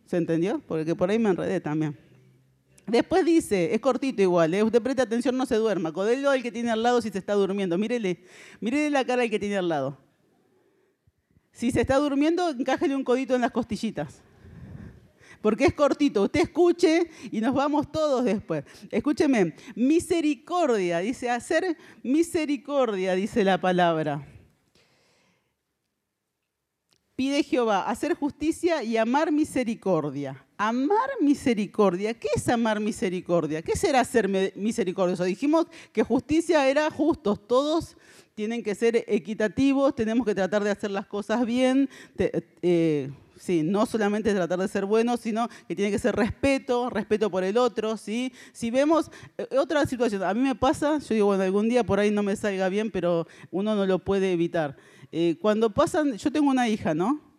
¿Se 0.06 0.16
entendió? 0.16 0.60
Porque 0.68 0.94
por 0.94 1.10
ahí 1.10 1.18
me 1.18 1.30
enredé 1.30 1.60
también. 1.60 2.01
Después 2.86 3.24
dice, 3.24 3.74
es 3.74 3.80
cortito 3.80 4.22
igual, 4.22 4.54
¿eh? 4.54 4.62
usted 4.62 4.82
preste 4.82 5.02
atención, 5.02 5.36
no 5.36 5.46
se 5.46 5.54
duerma. 5.54 5.92
Codelo 5.92 6.30
al 6.30 6.42
que 6.42 6.50
tiene 6.50 6.70
al 6.70 6.82
lado 6.82 7.00
si 7.00 7.10
se 7.10 7.18
está 7.18 7.34
durmiendo. 7.34 7.78
Mírele, 7.78 8.24
mírele 8.60 8.90
la 8.90 9.04
cara 9.04 9.22
al 9.22 9.30
que 9.30 9.38
tiene 9.38 9.56
al 9.56 9.68
lado. 9.68 9.98
Si 11.52 11.70
se 11.70 11.82
está 11.82 11.96
durmiendo, 11.96 12.48
encájele 12.48 12.96
un 12.96 13.04
codito 13.04 13.34
en 13.34 13.42
las 13.42 13.52
costillitas. 13.52 14.22
Porque 15.40 15.64
es 15.64 15.74
cortito. 15.74 16.22
Usted 16.24 16.40
escuche 16.40 17.10
y 17.30 17.40
nos 17.40 17.54
vamos 17.54 17.90
todos 17.90 18.24
después. 18.24 18.64
Escúcheme, 18.90 19.54
misericordia, 19.74 20.98
dice 20.98 21.30
hacer 21.30 21.76
misericordia, 22.02 23.14
dice 23.14 23.44
la 23.44 23.60
palabra. 23.60 24.26
Pide 27.14 27.42
Jehová 27.42 27.88
hacer 27.88 28.14
justicia 28.14 28.82
y 28.82 28.96
amar 28.96 29.30
misericordia 29.30 30.44
amar 30.68 31.10
misericordia. 31.20 32.14
¿Qué 32.14 32.28
es 32.36 32.48
amar 32.48 32.78
misericordia? 32.78 33.62
¿Qué 33.62 33.76
será 33.76 34.04
ser 34.04 34.28
misericordioso? 34.54 35.24
Dijimos 35.24 35.66
que 35.92 36.04
justicia 36.04 36.68
era 36.68 36.88
justos, 36.88 37.48
todos 37.48 37.96
tienen 38.36 38.62
que 38.62 38.76
ser 38.76 39.04
equitativos, 39.08 39.92
tenemos 39.96 40.24
que 40.24 40.36
tratar 40.36 40.62
de 40.62 40.70
hacer 40.70 40.92
las 40.92 41.06
cosas 41.06 41.44
bien. 41.44 41.90
Eh, 42.16 43.10
sí, 43.36 43.64
no 43.64 43.86
solamente 43.86 44.32
tratar 44.32 44.60
de 44.60 44.68
ser 44.68 44.84
buenos, 44.84 45.18
sino 45.18 45.48
que 45.66 45.74
tiene 45.74 45.90
que 45.90 45.98
ser 45.98 46.14
respeto, 46.14 46.90
respeto 46.90 47.28
por 47.28 47.42
el 47.42 47.58
otro, 47.58 47.96
¿sí? 47.96 48.32
Si 48.52 48.70
vemos 48.70 49.10
eh, 49.38 49.58
otra 49.58 49.84
situación, 49.84 50.22
a 50.22 50.32
mí 50.32 50.40
me 50.40 50.54
pasa, 50.54 50.98
yo 50.98 51.14
digo, 51.14 51.26
bueno, 51.26 51.42
algún 51.42 51.68
día 51.68 51.82
por 51.82 51.98
ahí 51.98 52.12
no 52.12 52.22
me 52.22 52.36
salga 52.36 52.68
bien, 52.68 52.92
pero 52.92 53.26
uno 53.50 53.74
no 53.74 53.84
lo 53.84 53.98
puede 53.98 54.32
evitar. 54.32 54.76
Eh, 55.10 55.36
cuando 55.40 55.70
pasan, 55.70 56.16
yo 56.16 56.30
tengo 56.30 56.48
una 56.48 56.68
hija, 56.68 56.94
¿no? 56.94 57.31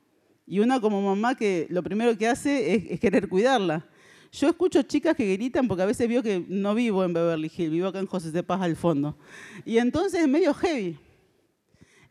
Y 0.45 0.59
una 0.59 0.79
como 0.79 1.01
mamá 1.01 1.35
que 1.35 1.67
lo 1.69 1.83
primero 1.83 2.17
que 2.17 2.27
hace 2.27 2.75
es, 2.75 2.99
querer 2.99 3.29
cuidarla. 3.29 3.85
Yo 4.31 4.49
escucho 4.49 4.81
chicas 4.81 5.15
que 5.15 5.31
gritan 5.33 5.67
porque 5.67 5.83
a 5.83 5.85
veces 5.85 6.09
veo 6.09 6.23
que 6.23 6.43
no 6.47 6.73
vivo 6.73 7.03
en 7.03 7.13
Beverly 7.13 7.51
Hills, 7.55 7.71
vivo 7.71 7.87
acá 7.87 7.99
en 7.99 8.07
José 8.07 8.31
de 8.31 8.43
Paz 8.43 8.61
al 8.61 8.75
fondo. 8.75 9.17
Y 9.63 9.77
entonces 9.77 10.21
es 10.21 10.27
medio 10.27 10.53
heavy. 10.53 10.97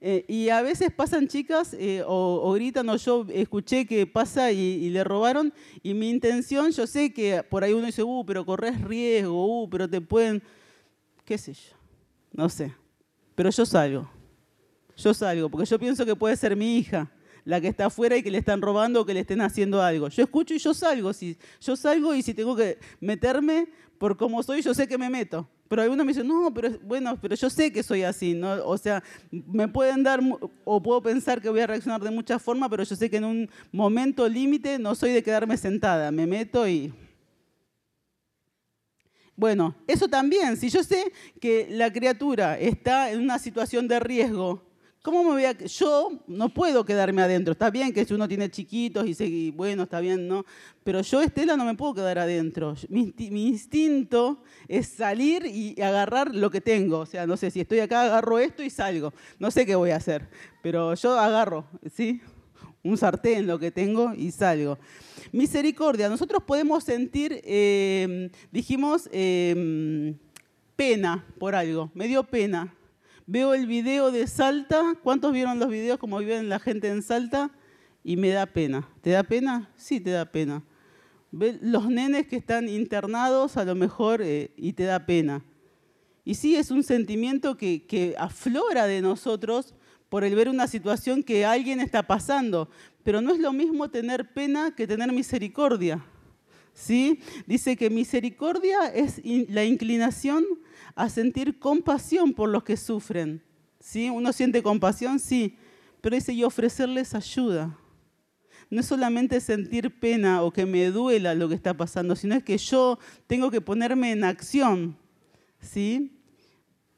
Eh, 0.01 0.25
y 0.27 0.49
a 0.49 0.62
veces 0.62 0.91
pasan 0.93 1.29
chicas 1.29 1.77
eh, 1.79 2.03
o, 2.05 2.53
gritan 2.55 2.89
o 2.89 2.97
yo 2.97 3.25
escuché 3.33 3.87
que 3.87 4.05
pasa 4.05 4.51
y, 4.51 4.91
le 4.91 5.05
robaron 5.05 5.53
y 5.81 5.95
mi 5.95 6.11
intención, 6.11 6.73
yo 6.73 6.89
sé 6.89 7.12
que 7.12 7.45
por 7.45 7.62
ahí 7.62 7.73
uno 7.73 7.87
dice, 7.87 8.03
uh, 8.03 8.25
pero 8.27 8.45
corres 8.45 8.81
riesgo, 8.81 9.62
uh, 9.62 9.71
pero 9.71 9.89
te 9.89 10.01
pueden, 10.01 10.43
qué 11.25 11.39
sé 11.39 11.55
yo, 11.55 11.77
no 12.33 12.49
sé. 12.49 12.75
Pero 13.37 13.51
yo 13.51 13.65
salgo, 13.65 14.11
yo 14.97 15.15
salgo, 15.15 15.49
porque 15.49 15.67
yo 15.67 15.79
pienso 15.79 16.05
que 16.05 16.17
puede 16.17 16.37
ser 16.37 16.57
mi 16.57 16.79
hija 16.79 17.09
la 17.45 17.61
que 17.61 17.69
está 17.69 17.87
afuera 17.87 18.17
y 18.17 18.23
que 18.23 18.31
le 18.31 18.39
están 18.39 18.63
robando 18.63 19.01
o 19.01 19.07
que 19.07 19.15
le 19.15 19.21
estén 19.21 19.41
haciendo 19.41 19.83
algo. 19.83 20.09
Yo 20.09 20.23
escucho 20.23 20.55
y 20.55 20.59
yo 20.59 20.75
salgo, 20.75 21.13
si, 21.13 21.37
yo 21.61 21.77
salgo 21.77 22.15
y 22.15 22.23
si 22.23 22.35
tengo 22.35 22.55
que 22.55 22.79
meterme 23.01 23.69
por 23.99 24.17
cómo 24.17 24.43
soy, 24.43 24.63
yo 24.63 24.75
sé 24.75 24.87
que 24.87 24.99
me 24.99 25.09
meto. 25.09 25.49
Pero 25.69 25.83
algunos 25.83 26.05
me 26.05 26.13
dicen, 26.13 26.29
no, 26.29 26.53
pero 26.53 26.71
bueno, 26.83 27.19
pero 27.21 27.35
yo 27.35 27.49
sé 27.49 27.73
que 27.73 27.83
soy 27.83 28.03
así. 28.03 28.39
O 28.65 28.77
sea, 28.77 29.03
me 29.31 29.69
pueden 29.69 30.03
dar, 30.03 30.21
o 30.65 30.83
puedo 30.83 31.01
pensar 31.01 31.41
que 31.41 31.49
voy 31.49 31.61
a 31.61 31.67
reaccionar 31.67 32.03
de 32.03 32.11
muchas 32.11 32.43
formas, 32.43 32.69
pero 32.69 32.83
yo 32.83 32.95
sé 32.95 33.09
que 33.09 33.17
en 33.17 33.25
un 33.25 33.51
momento 33.71 34.29
límite 34.29 34.79
no 34.79 34.95
soy 34.95 35.13
de 35.13 35.23
quedarme 35.23 35.57
sentada, 35.57 36.11
me 36.11 36.27
meto 36.27 36.69
y... 36.69 36.93
Bueno, 39.35 39.75
eso 39.87 40.09
también, 40.09 40.59
si 40.59 40.69
yo 40.69 40.85
sé 40.85 41.11
que 41.41 41.67
la 41.71 41.91
criatura 41.91 42.59
está 42.59 43.11
en 43.11 43.23
una 43.23 43.39
situación 43.39 43.89
de 43.89 43.99
riesgo, 43.99 44.63
¿Cómo 45.02 45.25
me 45.25 45.30
voy 45.30 45.44
a.? 45.44 45.52
Yo 45.52 46.12
no 46.28 46.49
puedo 46.49 46.85
quedarme 46.85 47.23
adentro. 47.23 47.52
Está 47.52 47.71
bien 47.71 47.92
que 47.92 48.04
si 48.04 48.14
uno 48.14 48.28
tiene 48.28 48.49
chiquitos 48.49 49.04
y, 49.09 49.14
se, 49.14 49.50
bueno, 49.50 49.82
está 49.82 49.99
bien, 49.99 50.28
¿no? 50.28 50.44
Pero 50.85 51.00
yo, 51.00 51.21
Estela, 51.21 51.56
no 51.56 51.64
me 51.64 51.75
puedo 51.75 51.94
quedar 51.94 52.21
adentro. 52.21 52.76
Mi, 52.88 53.12
instinto 53.18 54.44
es 54.68 54.87
salir 54.87 55.44
y 55.44 55.80
agarrar 55.82 56.32
lo 56.32 56.52
que 56.52 56.61
tengo. 56.61 57.00
O 57.00 57.06
sea, 57.06 57.26
no 57.26 57.37
sé, 57.37 57.50
si 57.50 57.61
estoy 57.61 57.80
acá, 57.80 58.02
agarro 58.02 58.38
esto 58.38 58.62
y 58.62 58.71
salgo. 58.71 59.12
No 59.40 59.50
sé 59.50 59.66
qué 59.66 59.75
voy 59.75 59.90
a 59.90 59.97
hacer, 59.97 60.28
pero 60.62 60.94
yo 60.94 61.18
agarro, 61.18 61.66
¿sí? 61.92 62.21
Un 62.85 62.97
sartén, 62.97 63.49
lo 63.49 63.59
que 63.59 63.73
tengo 63.73 64.14
y 64.14 64.30
salgo. 64.30 64.78
Misericordia. 65.32 66.09
Nosotros 66.09 66.44
podemos 66.44 66.85
sentir, 66.85 67.40
eh, 67.44 68.30
dijimos, 68.52 69.09
eh, 69.12 70.14
pena 70.76 71.26
por 71.40 71.56
algo. 71.56 71.90
Me 71.92 72.06
dio 72.06 72.23
pena 72.23 72.73
Veo 73.33 73.55
el 73.55 73.67
video 73.67 74.11
de 74.11 74.27
Salta. 74.27 74.95
¿Cuántos 75.03 75.33
vieron 75.33 75.59
los 75.59 75.71
videos 75.71 75.99
como 75.99 76.19
viven 76.19 76.51
la 76.51 76.59
gente 76.59 76.91
en 76.91 77.01
Salta? 77.01 77.51
Y 78.05 78.19
me 78.19 78.29
da 78.29 78.45
pena. 78.45 78.87
¿Te 79.01 79.09
da 79.09 79.23
pena? 79.23 79.71
Sí, 79.75 80.01
te 80.01 80.11
da 80.11 80.27
pena. 80.27 80.62
Los 81.31 81.89
nenes 81.89 82.27
que 82.27 82.37
están 82.37 82.69
internados 82.69 83.57
a 83.57 83.65
lo 83.65 83.75
mejor 83.75 84.21
eh, 84.21 84.53
y 84.55 84.75
te 84.75 84.85
da 84.85 85.07
pena. 85.07 85.43
Y 86.27 86.35
sí, 86.35 86.57
es 86.57 86.71
un 86.71 86.83
sentimiento 86.83 87.57
que, 87.57 87.87
que 87.87 88.15
aflora 88.19 88.87
de 88.87 89.01
nosotros 89.01 89.75
por 90.11 90.25
el 90.25 90.35
ver 90.35 90.51
una 90.51 90.67
situación 90.67 91.23
que 91.23 91.47
alguien 91.47 91.81
está 91.81 92.03
pasando. 92.03 92.69
Pero 93.03 93.23
no 93.23 93.33
es 93.33 93.41
lo 93.41 93.55
mismo 93.55 93.89
tener 93.89 94.35
pena 94.35 94.75
que 94.77 94.87
tener 94.87 95.11
misericordia. 95.11 96.05
¿Sí? 96.75 97.21
Dice 97.47 97.76
que 97.76 97.91
misericordia 97.91 98.87
es 98.87 99.21
la 99.25 99.64
inclinación 99.64 100.45
a 100.95 101.09
sentir 101.09 101.59
compasión 101.59 102.33
por 102.33 102.49
los 102.49 102.64
que 102.64 102.76
sufren. 102.76 103.43
¿Sí? 103.79 104.09
Uno 104.09 104.33
siente 104.33 104.62
compasión, 104.62 105.19
sí, 105.19 105.57
pero 106.00 106.17
dice, 106.17 106.33
y 106.33 106.45
ofrecerles 106.45 107.14
ayuda. 107.14 107.79
No 108.71 108.81
es 108.81 108.87
solamente 108.87 109.41
sentir 109.41 110.00
pena 110.00 110.43
o 110.43 110.50
que 110.50 110.64
me 110.64 110.87
duela 110.87 111.35
lo 111.35 111.49
que 111.49 111.55
está 111.55 111.75
pasando, 111.76 112.17
sino 112.17 112.35
es 112.35 112.43
que 112.43 112.57
yo 112.57 112.99
tengo 113.26 113.50
que 113.50 113.61
ponerme 113.61 114.12
en 114.12 114.25
acción, 114.25 114.97
¿sí? 115.61 116.19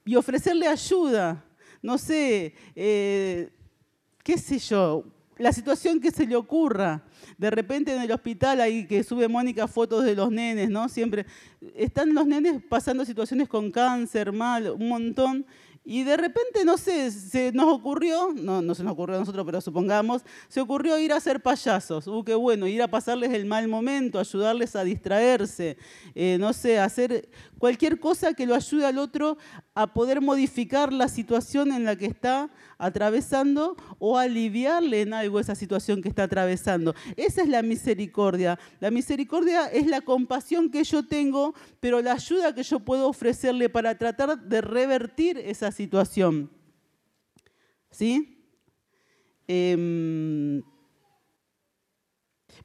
Y 0.04 0.14
ofrecerle 0.14 0.68
ayuda. 0.68 1.44
No 1.82 1.98
sé, 1.98 2.54
eh, 2.76 3.50
qué 4.22 4.38
sé 4.38 4.58
yo, 4.58 5.04
la 5.38 5.52
situación 5.52 6.00
que 6.00 6.10
se 6.10 6.26
le 6.26 6.36
ocurra. 6.36 7.02
De 7.38 7.50
repente 7.50 7.94
en 7.94 8.02
el 8.02 8.12
hospital 8.12 8.60
ahí 8.60 8.86
que 8.86 9.02
sube 9.02 9.28
Mónica 9.28 9.66
fotos 9.66 10.04
de 10.04 10.14
los 10.14 10.30
nenes, 10.30 10.70
¿no? 10.70 10.88
Siempre 10.88 11.26
están 11.74 12.14
los 12.14 12.26
nenes 12.26 12.62
pasando 12.68 13.04
situaciones 13.04 13.48
con 13.48 13.70
cáncer, 13.70 14.32
mal, 14.32 14.70
un 14.70 14.88
montón. 14.88 15.46
Y 15.86 16.02
de 16.02 16.16
repente, 16.16 16.64
no 16.64 16.78
sé, 16.78 17.10
se 17.10 17.52
nos 17.52 17.66
ocurrió, 17.70 18.32
no, 18.34 18.74
se 18.74 18.82
nos 18.82 18.94
ocurrió 18.94 19.16
a 19.16 19.20
nosotros, 19.20 19.44
pero 19.44 19.60
supongamos, 19.60 20.22
se 20.48 20.62
ocurrió 20.62 20.98
ir 20.98 21.12
a 21.12 21.20
ser 21.20 21.42
payasos. 21.42 22.06
Uh, 22.06 22.24
qué 22.24 22.34
bueno, 22.34 22.66
ir 22.66 22.80
a 22.80 22.88
pasarles 22.88 23.34
el 23.34 23.44
mal 23.44 23.68
momento, 23.68 24.18
ayudarles 24.18 24.74
a 24.76 24.82
distraerse, 24.82 25.76
eh, 26.14 26.38
no 26.40 26.54
sé, 26.54 26.78
hacer 26.78 27.28
cualquier 27.58 28.00
cosa 28.00 28.32
que 28.32 28.46
lo 28.46 28.54
ayude 28.54 28.86
al 28.86 28.96
otro 28.96 29.36
a 29.74 29.92
poder 29.92 30.22
modificar 30.22 30.90
la 30.90 31.08
situación 31.08 31.70
en 31.70 31.84
la 31.84 31.96
que 31.96 32.06
está 32.06 32.48
atravesando 32.78 33.76
o 33.98 34.18
aliviarle 34.18 35.02
en 35.02 35.14
algo 35.14 35.40
esa 35.40 35.54
situación 35.54 36.00
que 36.00 36.08
está 36.08 36.24
atravesando. 36.24 36.94
Esa 37.16 37.42
es 37.42 37.48
la 37.48 37.62
misericordia. 37.62 38.58
La 38.80 38.90
misericordia 38.90 39.66
es 39.66 39.86
la 39.86 40.00
compasión 40.00 40.70
que 40.70 40.84
yo 40.84 41.06
tengo, 41.06 41.54
pero 41.80 42.00
la 42.00 42.12
ayuda 42.12 42.54
que 42.54 42.62
yo 42.62 42.80
puedo 42.80 43.08
ofrecerle 43.08 43.68
para 43.68 43.96
tratar 43.96 44.38
de 44.38 44.60
revertir 44.60 45.38
esa 45.38 45.72
situación. 45.74 46.50
¿Sí? 47.90 48.48
Em, 49.46 50.62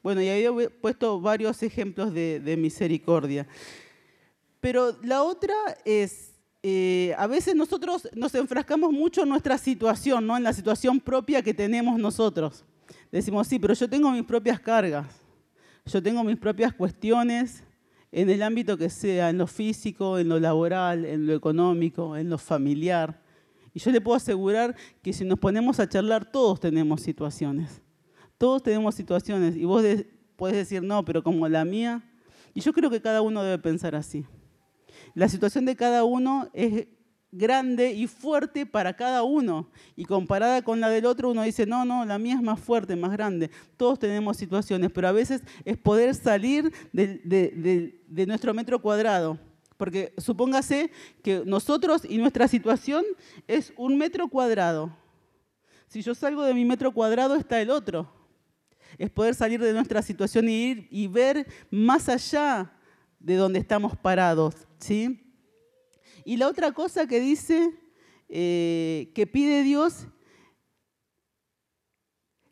bueno, 0.02 0.22
y 0.22 0.30
había 0.30 0.70
puesto 0.70 1.20
varios 1.20 1.62
ejemplos 1.62 2.14
de, 2.14 2.56
misericordia. 2.58 3.46
Pero 4.62 4.98
la 5.04 5.24
otra 5.24 5.54
es 5.84 6.36
eh, 6.64 7.14
a 7.18 7.28
veces 7.28 7.56
nosotros 7.56 8.08
nos 8.14 8.34
enfrascamos 8.36 8.92
mucho 8.92 9.24
en 9.24 9.30
nuestra 9.30 9.58
situación, 9.58 10.26
¿no? 10.26 10.36
en 10.38 10.44
la 10.44 10.54
situación 10.54 11.00
propia 11.00 11.42
que 11.42 11.54
tenemos 11.54 12.00
nosotros. 12.00 12.66
Decimos, 13.12 13.48
sí, 13.48 13.60
pero 13.60 13.74
yo 13.74 13.90
tengo 13.90 14.12
mis 14.12 14.24
propias 14.24 14.60
cargas, 14.60 15.08
yo 15.86 16.02
tengo 16.02 16.24
mis 16.24 16.38
propias 16.38 16.74
cuestiones 16.74 17.64
en 18.12 18.30
el 18.30 18.42
ámbito 18.42 18.78
que 18.78 18.90
sea, 18.90 19.30
en 19.30 19.38
lo 19.38 19.48
físico, 19.48 20.18
en 20.18 20.30
lo 20.30 20.40
laboral, 20.40 21.06
en 21.06 21.28
lo 21.28 21.34
económico, 21.34 22.18
en 22.18 22.30
lo 22.30 22.38
familiar. 22.38 23.22
Y 23.74 23.80
yo 23.80 23.92
le 23.92 24.02
puedo 24.02 24.18
asegurar 24.18 24.76
que 25.02 25.14
si 25.14 25.26
nos 25.26 25.40
ponemos 25.40 25.80
a 25.80 25.88
charlar, 25.88 26.32
todos 26.32 26.60
tenemos 26.60 27.02
situaciones. 27.02 27.82
Todos 28.38 28.64
tenemos 28.64 28.96
situaciones. 28.96 29.56
Y 29.56 29.66
vos 29.66 29.84
puedes 30.36 30.58
decir, 30.58 30.82
no, 30.82 31.06
pero 31.06 31.22
como 31.22 31.48
la 31.48 31.66
mía. 31.66 32.04
Y 32.54 32.62
yo 32.62 32.74
creo 32.74 32.90
que 32.90 33.02
cada 33.02 33.22
uno 33.22 33.44
debe 33.44 33.60
pensar 33.60 33.96
así. 33.96 34.26
La 35.14 35.30
situación 35.30 35.66
de 35.66 35.76
cada 35.76 36.04
uno 36.04 36.50
es 36.54 36.88
grande 37.32 37.92
y 37.92 38.08
fuerte 38.08 38.66
para 38.66 38.96
cada 38.96 39.24
uno. 39.24 39.70
Y 39.96 40.06
comparada 40.06 40.62
con 40.62 40.80
la 40.80 40.90
del 40.90 41.06
otro, 41.06 41.30
uno 41.30 41.44
dice, 41.44 41.66
no, 41.66 41.86
no, 41.86 42.06
la 42.06 42.18
mía 42.18 42.36
es 42.36 42.42
más 42.42 42.60
fuerte, 42.60 42.96
más 42.96 43.12
grande. 43.12 43.50
Todos 43.78 44.00
tenemos 44.00 44.38
situaciones, 44.38 44.92
pero 44.92 45.08
a 45.08 45.12
veces 45.12 45.42
es 45.66 45.78
poder 45.78 46.16
salir 46.16 46.72
de, 46.92 48.26
nuestro 48.28 48.54
metro 48.54 48.82
cuadrado. 48.82 49.38
Porque 49.78 50.14
supóngase 50.18 50.92
que 51.24 51.44
nosotros 51.46 52.02
y 52.08 52.18
nuestra 52.18 52.48
situación 52.48 53.06
es 53.48 53.72
un 53.78 53.98
metro 53.98 54.28
cuadrado. 54.28 54.96
Si 55.88 56.02
yo 56.02 56.14
salgo 56.14 56.44
de 56.44 56.54
mi 56.54 56.66
metro 56.66 56.92
cuadrado, 56.94 57.36
está 57.36 57.62
el 57.62 57.70
otro. 57.70 58.12
Es 58.98 59.10
poder 59.10 59.36
salir 59.36 59.62
de 59.62 59.72
nuestra 59.72 60.02
situación 60.02 60.50
y 60.50 60.54
ir 60.54 60.88
y 60.92 61.08
ver 61.08 61.48
más 61.72 62.10
allá 62.10 62.74
de 63.20 63.36
donde 63.36 63.60
estamos 63.60 63.96
parados, 63.96 64.56
¿sí? 64.80 65.29
Y 66.26 66.38
la 66.38 66.48
otra 66.48 66.72
cosa 66.72 67.08
que 67.08 67.20
dice, 67.20 67.74
eh, 68.28 69.12
que 69.16 69.28
pide 69.28 69.64
Dios, 69.64 70.08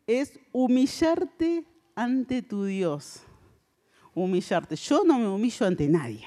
es 0.06 0.40
humillarte 0.52 1.64
ante 1.94 2.42
tu 2.42 2.64
Dios. 2.64 3.20
Humillarte. 4.14 4.74
Yo 4.74 5.04
no 5.04 5.18
me 5.18 5.28
humillo 5.28 5.66
ante 5.66 5.86
nadie. 5.86 6.24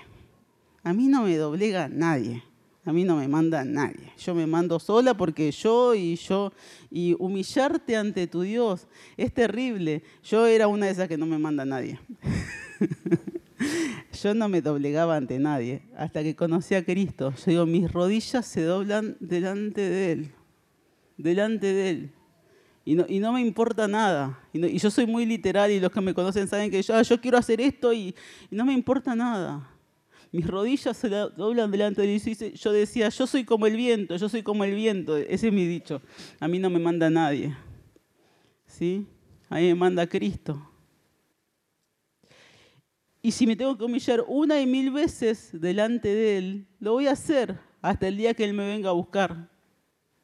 A 0.84 0.94
mí 0.94 1.08
no 1.08 1.24
me 1.24 1.36
doblega 1.36 1.90
nadie. 1.90 2.44
A 2.86 2.94
mí 2.94 3.04
no 3.04 3.16
me 3.16 3.28
manda 3.28 3.64
nadie. 3.64 4.12
Yo 4.18 4.34
me 4.34 4.48
mando 4.48 4.80
sola 4.80 5.16
porque 5.16 5.52
yo 5.52 5.94
y 5.94 6.16
yo. 6.16 6.52
Y 6.90 7.16
humillarte 7.20 7.96
ante 7.96 8.28
tu 8.28 8.42
Dios 8.42 8.88
es 9.18 9.34
terrible. 9.34 10.04
Yo 10.24 10.46
era 10.46 10.68
una 10.68 10.86
de 10.88 10.94
esas 10.94 11.08
que 11.08 11.18
no 11.18 11.26
me 11.26 11.38
manda 11.38 11.66
nadie. 11.66 12.00
Yo 14.14 14.34
no 14.34 14.50
me 14.50 14.62
doblegaba 14.62 15.16
ante 15.16 15.40
nadie 15.40 15.84
hasta 15.96 16.22
que 16.24 16.36
conocí 16.36 16.76
a 16.76 16.84
Cristo. 16.84 17.34
Yo 17.38 17.44
digo, 17.46 17.66
mis 17.66 17.92
rodillas 17.92 18.46
se 18.46 18.64
doblan 18.64 19.16
delante 19.20 19.82
de 19.82 20.12
Él, 20.12 20.32
delante 21.18 21.68
de 21.68 21.90
Él. 21.90 22.12
Y 22.84 23.20
no, 23.20 23.32
me 23.32 23.42
importa 23.42 23.88
nada. 23.88 24.40
Y, 24.52 24.78
yo 24.78 24.90
soy 24.90 25.06
muy 25.06 25.26
literal 25.26 25.72
y 25.72 25.80
los 25.80 25.92
que 25.92 26.02
me 26.02 26.14
conocen 26.14 26.48
saben 26.48 26.72
que 26.72 26.82
yo, 26.82 26.96
ah, 26.96 27.04
yo 27.04 27.22
quiero 27.22 27.38
hacer 27.38 27.62
esto 27.62 27.94
y, 27.94 28.16
y, 28.50 28.56
no 28.56 28.66
me 28.66 28.74
importa 28.74 29.16
nada. 29.16 29.70
Mis 30.32 30.48
rodillas 30.48 30.98
se 30.98 31.10
doblan 31.10 31.70
delante 31.70 32.02
de 32.02 32.16
Él. 32.16 32.54
Yo 32.54 32.72
decía, 32.72 33.10
yo 33.10 33.28
soy 33.28 33.46
como 33.46 33.68
el 33.68 33.76
viento, 33.76 34.16
yo 34.16 34.28
soy 34.30 34.44
como 34.44 34.64
el 34.64 34.74
viento. 34.74 35.16
Ese 35.16 35.48
es 35.48 35.54
mi 35.54 35.66
dicho. 35.66 36.02
A 36.40 36.48
mí 36.48 36.58
no 36.58 36.70
me 36.70 36.80
manda 36.80 37.10
nadie. 37.10 37.56
¿Sí? 38.66 39.06
A 39.50 39.56
mí 39.56 39.68
me 39.68 39.76
manda 39.76 40.08
Cristo. 40.08 40.71
Y 43.22 43.32
si 43.32 43.46
me 43.46 43.56
tengo 43.56 43.78
que 43.78 43.84
humillar 43.84 44.24
una 44.28 44.60
y 44.60 44.66
mil 44.66 44.92
veces 44.92 45.50
delante 45.54 46.10
de 46.10 46.38
Él, 46.38 46.68
lo 46.80 46.94
voy 46.94 47.08
a 47.08 47.12
hacer 47.12 47.60
hasta 47.82 48.08
el 48.08 48.18
día 48.18 48.34
que 48.34 48.44
Él 48.44 48.54
me 48.54 48.66
venga 48.66 48.90
a 48.90 48.94
buscar. 48.94 49.50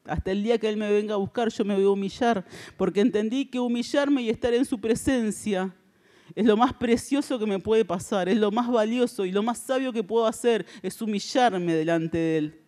Hasta 0.04 0.32
el 0.32 0.42
día 0.42 0.58
que 0.58 0.68
Él 0.68 0.76
me 0.76 0.90
venga 0.90 1.14
a 1.14 1.18
buscar, 1.18 1.48
yo 1.50 1.64
me 1.64 1.74
voy 1.74 1.84
a 1.84 1.90
humillar, 1.90 2.44
porque 2.76 3.00
entendí 3.00 3.46
que 3.46 3.60
humillarme 3.60 4.22
y 4.22 4.30
estar 4.30 4.52
en 4.54 4.64
su 4.64 4.80
presencia 4.80 5.74
es 6.34 6.44
lo 6.44 6.56
más 6.56 6.72
precioso 6.74 7.38
que 7.38 7.46
me 7.46 7.58
puede 7.58 7.84
pasar, 7.84 8.28
es 8.28 8.36
lo 8.36 8.50
más 8.50 8.68
valioso 8.68 9.24
y 9.24 9.32
lo 9.32 9.42
más 9.42 9.58
sabio 9.58 9.92
que 9.92 10.02
puedo 10.02 10.26
hacer, 10.26 10.66
es 10.82 11.00
humillarme 11.00 11.74
delante 11.74 12.18
de 12.18 12.38
Él. 12.38 12.62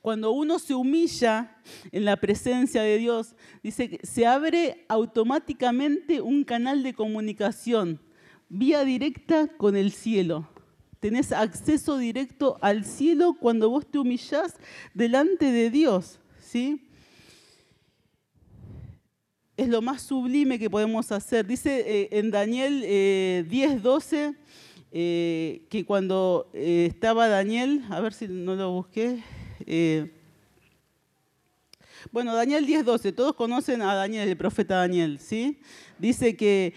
Cuando 0.00 0.30
uno 0.30 0.58
se 0.60 0.74
humilla 0.74 1.56
en 1.90 2.04
la 2.04 2.16
presencia 2.16 2.82
de 2.82 2.98
Dios, 2.98 3.34
dice 3.62 3.90
que 3.90 4.06
se 4.06 4.26
abre 4.26 4.84
automáticamente 4.88 6.20
un 6.20 6.44
canal 6.44 6.84
de 6.84 6.94
comunicación 6.94 8.00
vía 8.48 8.84
directa 8.84 9.48
con 9.56 9.76
el 9.76 9.92
cielo. 9.92 10.48
Tenés 11.00 11.32
acceso 11.32 11.98
directo 11.98 12.58
al 12.62 12.84
cielo 12.84 13.36
cuando 13.38 13.70
vos 13.70 13.86
te 13.86 13.98
humillás 13.98 14.54
delante 14.94 15.52
de 15.52 15.70
Dios, 15.70 16.18
¿sí? 16.40 16.82
Es 19.56 19.68
lo 19.68 19.80
más 19.80 20.02
sublime 20.02 20.58
que 20.58 20.68
podemos 20.68 21.12
hacer. 21.12 21.46
Dice 21.46 21.84
eh, 21.86 22.08
en 22.12 22.30
Daniel 22.30 22.80
10, 22.80 22.84
eh, 22.90 23.80
12 23.82 24.34
eh, 24.92 25.62
que 25.70 25.84
cuando 25.84 26.50
estaba 26.52 27.28
Daniel, 27.28 27.84
a 27.90 28.00
ver 28.00 28.12
si 28.12 28.28
no 28.28 28.54
lo 28.54 28.72
busqué. 28.72 29.22
bueno, 32.12 32.34
Daniel 32.34 32.66
10, 32.66 32.84
12, 32.84 33.12
todos 33.12 33.34
conocen 33.34 33.80
a 33.82 33.94
Daniel, 33.94 34.28
el 34.28 34.36
profeta 34.36 34.76
Daniel, 34.76 35.18
¿sí? 35.18 35.58
Dice 35.98 36.36
que 36.36 36.74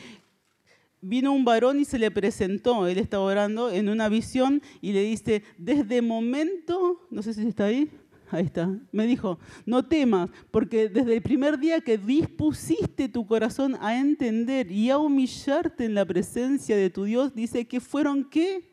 vino 1.02 1.32
un 1.32 1.46
varón 1.46 1.80
y 1.80 1.86
se 1.86 2.00
le 2.00 2.12
presentó, 2.12 2.88
él 2.88 2.98
estaba 2.98 3.24
orando 3.24 3.72
en 3.72 3.90
una 3.90 4.10
visión 4.10 4.62
y 4.82 4.94
le 4.94 5.04
dice, 5.04 5.44
desde 5.58 6.02
momento, 6.02 7.08
no 7.10 7.22
sé 7.22 7.34
si 7.34 7.48
está 7.48 7.66
ahí, 7.66 7.90
ahí 8.32 8.46
está, 8.46 8.70
me 8.92 9.08
dijo, 9.08 9.40
no 9.66 9.86
temas, 9.86 10.30
porque 10.52 10.90
desde 10.90 11.16
el 11.16 11.22
primer 11.22 11.60
día 11.60 11.82
que 11.82 11.98
dispusiste 11.98 13.10
tu 13.10 13.26
corazón 13.26 13.78
a 13.80 13.98
entender 13.98 14.72
y 14.72 14.90
a 14.90 14.98
humillarte 14.98 15.86
en 15.86 15.96
la 15.96 16.06
presencia 16.06 16.76
de 16.76 16.90
tu 16.90 17.06
Dios, 17.06 17.34
dice 17.34 17.68
que 17.68 17.80
fueron 17.80 18.30
qué? 18.30 18.70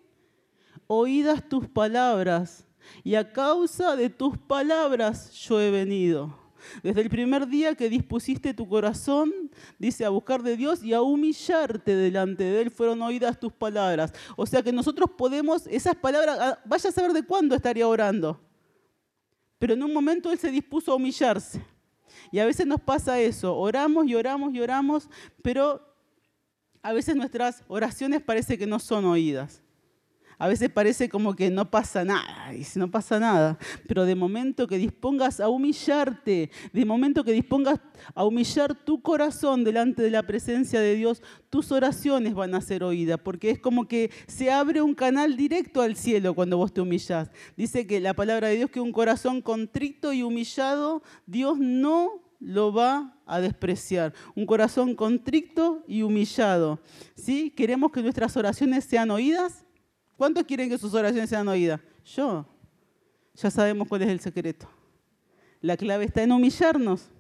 Oídas 0.87 1.49
tus 1.49 1.69
palabras, 1.69 2.67
y 3.03 3.15
a 3.15 3.33
causa 3.33 3.97
de 3.97 4.11
tus 4.11 4.39
palabras 4.39 5.33
yo 5.33 5.61
he 5.61 5.71
venido. 5.71 6.46
Desde 6.83 7.01
el 7.01 7.11
primer 7.11 7.47
día 7.47 7.75
que 7.75 7.89
dispusiste 7.89 8.55
tu 8.55 8.69
corazón, 8.69 9.51
dice, 9.79 10.05
a 10.05 10.11
buscar 10.11 10.43
de 10.43 10.57
Dios 10.57 10.83
y 10.83 10.93
a 10.93 11.03
humillarte 11.03 11.95
delante 11.95 12.45
de 12.45 12.63
Él, 12.63 12.71
fueron 12.71 13.03
oídas 13.03 13.39
tus 13.39 13.53
palabras. 13.53 14.13
O 14.37 14.47
sea 14.47 14.63
que 14.63 14.73
nosotros 14.73 15.11
podemos, 15.17 15.67
esas 15.67 15.95
palabras, 15.95 16.39
ah, 16.41 16.59
vaya 16.65 16.91
a 16.91 16.93
saber 16.93 17.13
de 17.13 17.23
cuándo 17.23 17.55
estaría 17.55 17.87
orando. 17.87 18.41
Pero 19.59 19.75
en 19.75 19.83
un 19.83 19.93
momento 19.93 20.31
Él 20.31 20.39
se 20.39 20.51
dispuso 20.51 20.93
a 20.93 20.97
humillarse. 20.97 21.63
Y 22.31 22.39
a 22.39 22.47
veces 22.47 22.67
nos 22.67 22.81
pasa 22.81 23.21
eso, 23.21 23.57
oramos 23.57 24.07
y 24.07 24.15
oramos 24.15 24.53
y 24.55 24.61
oramos, 24.61 25.09
pero 25.43 25.81
a 26.83 26.93
veces 26.93 27.17
nuestras 27.17 27.63
oraciones 27.69 28.23
parece 28.23 28.57
que 28.59 28.67
no 28.67 28.79
son 28.79 29.05
oídas. 29.05 29.63
A 30.39 30.49
veces 30.49 30.69
parece 30.69 31.09
como 31.09 31.35
que 31.35 31.51
no 31.51 31.71
pasa 31.71 32.05
nada, 32.05 32.55
y 32.55 32.65
si 32.65 32.79
no 32.79 32.91
pasa 32.91 33.19
nada, 33.19 33.59
pero 33.89 34.05
de 34.05 34.15
momento 34.15 34.67
que 34.67 34.77
dispongas 34.77 35.41
a 35.41 35.49
humillarte, 35.49 36.51
de 36.73 36.85
momento 36.85 37.25
que 37.25 37.33
dispongas 37.33 37.81
a 38.15 38.25
humillar 38.25 38.75
tu 38.75 39.01
corazón 39.01 39.65
delante 39.65 40.03
de 40.03 40.11
la 40.11 40.25
presencia 40.25 40.79
de 40.81 40.95
Dios, 40.95 41.23
tus 41.49 41.73
oraciones 41.73 42.35
van 42.35 42.55
a 42.55 42.61
ser 42.61 42.85
oídas, 42.85 43.19
porque 43.19 43.51
es 43.51 43.59
como 43.59 43.89
que 43.89 44.11
se 44.27 44.51
abre 44.51 44.83
un 44.83 44.95
canal 44.95 45.37
directo 45.37 45.81
al 45.81 45.97
cielo 45.97 46.35
cuando 46.35 46.59
vos 46.59 46.73
te 46.73 46.83
humillas. 46.83 47.31
Dice 47.57 47.87
que 47.87 48.01
la 48.01 48.15
palabra 48.15 48.49
de 48.49 48.57
Dios 48.57 48.71
que 48.71 48.81
un 48.81 48.93
corazón 48.93 49.41
contrito 49.41 50.13
y 50.13 50.23
humillado, 50.23 51.03
Dios 51.27 51.59
no 51.59 52.23
lo 52.41 52.73
va 52.73 53.17
a 53.25 53.41
despreciar. 53.41 54.13
Un 54.35 54.47
corazón 54.47 54.95
contrito 54.95 55.83
y 55.89 56.03
humillado. 56.03 56.81
¿Sí? 57.15 57.51
¿Queremos 57.51 57.91
que 57.91 58.03
nuestras 58.03 58.37
oraciones 58.37 58.85
sean 58.85 59.11
oídas? 59.11 59.66
¿Cuántos 60.17 60.45
quieren 60.45 60.69
que 60.69 60.79
sus 60.79 60.95
oraciones 60.95 61.29
sean 61.29 61.47
oídas? 61.49 61.81
Yo. 62.05 62.47
Ya 63.35 63.51
sabemos 63.51 63.87
cuál 63.87 64.03
es 64.03 64.09
el 64.09 64.21
secreto. 64.21 64.69
La 65.61 65.77
clave 65.77 66.07
está 66.07 66.23
en 66.23 66.33
humillarnos. 66.33 67.11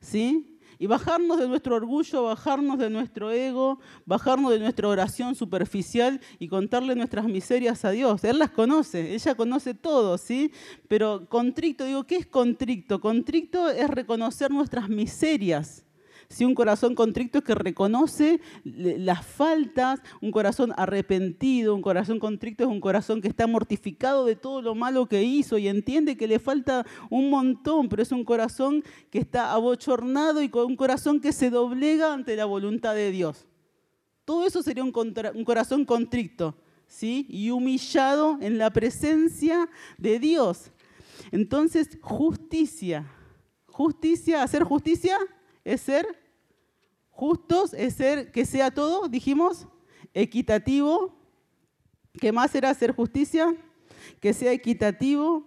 ¿Sí? 0.00 0.60
Y 0.78 0.86
bajarnos 0.86 1.38
de 1.38 1.48
nuestro 1.48 1.76
orgullo, 1.76 2.24
bajarnos 2.24 2.78
de 2.78 2.90
nuestro 2.90 3.30
ego, 3.30 3.80
bajarnos 4.06 4.52
de 4.52 4.58
nuestra 4.58 4.88
oración 4.88 5.34
superficial 5.34 6.20
y 6.38 6.48
contarle 6.48 6.94
nuestras 6.94 7.26
miserias 7.26 7.84
a 7.84 7.90
Dios. 7.90 8.22
Él 8.24 8.38
las 8.38 8.50
conoce, 8.50 9.14
ella 9.14 9.34
conoce 9.34 9.74
todo, 9.74 10.18
¿sí? 10.18 10.52
Pero 10.88 11.28
contrito, 11.28 11.84
digo, 11.84 12.04
¿qué 12.04 12.16
es 12.16 12.26
contrito? 12.26 13.00
Contrito 13.00 13.70
es 13.70 13.88
reconocer 13.88 14.50
nuestras 14.50 14.88
miserias 14.88 15.84
si 16.28 16.44
un 16.44 16.54
corazón 16.54 16.94
contrito 16.94 17.38
es 17.38 17.44
que 17.44 17.54
reconoce 17.54 18.40
las 18.64 19.24
faltas, 19.24 20.00
un 20.20 20.30
corazón 20.30 20.72
arrepentido, 20.76 21.74
un 21.74 21.82
corazón 21.82 22.18
contrito 22.18 22.64
es 22.64 22.70
un 22.70 22.80
corazón 22.80 23.20
que 23.20 23.28
está 23.28 23.46
mortificado 23.46 24.24
de 24.24 24.36
todo 24.36 24.62
lo 24.62 24.74
malo 24.74 25.06
que 25.06 25.22
hizo 25.22 25.58
y 25.58 25.68
entiende 25.68 26.16
que 26.16 26.28
le 26.28 26.38
falta 26.38 26.86
un 27.10 27.30
montón, 27.30 27.88
pero 27.88 28.02
es 28.02 28.12
un 28.12 28.24
corazón 28.24 28.82
que 29.10 29.18
está 29.18 29.52
abochornado 29.52 30.42
y 30.42 30.48
con 30.48 30.66
un 30.66 30.76
corazón 30.76 31.20
que 31.20 31.32
se 31.32 31.50
doblega 31.50 32.12
ante 32.12 32.36
la 32.36 32.44
voluntad 32.44 32.94
de 32.94 33.10
Dios. 33.10 33.46
Todo 34.24 34.46
eso 34.46 34.62
sería 34.62 34.84
un, 34.84 34.92
un 35.34 35.44
corazón 35.44 35.84
contrito, 35.84 36.56
¿sí? 36.86 37.26
Y 37.28 37.50
humillado 37.50 38.38
en 38.40 38.56
la 38.58 38.70
presencia 38.70 39.68
de 39.98 40.18
Dios. 40.18 40.70
Entonces, 41.30 41.98
justicia. 42.00 43.06
Justicia, 43.66 44.42
hacer 44.42 44.62
justicia 44.62 45.18
es 45.64 45.80
ser 45.80 46.06
justos, 47.10 47.72
es 47.74 47.94
ser 47.94 48.30
que 48.32 48.44
sea 48.44 48.70
todo, 48.70 49.08
dijimos, 49.08 49.66
equitativo. 50.12 51.14
¿Qué 52.20 52.32
más 52.32 52.54
era 52.54 52.70
hacer 52.70 52.92
justicia? 52.94 53.56
Que 54.20 54.32
sea 54.32 54.52
equitativo, 54.52 55.46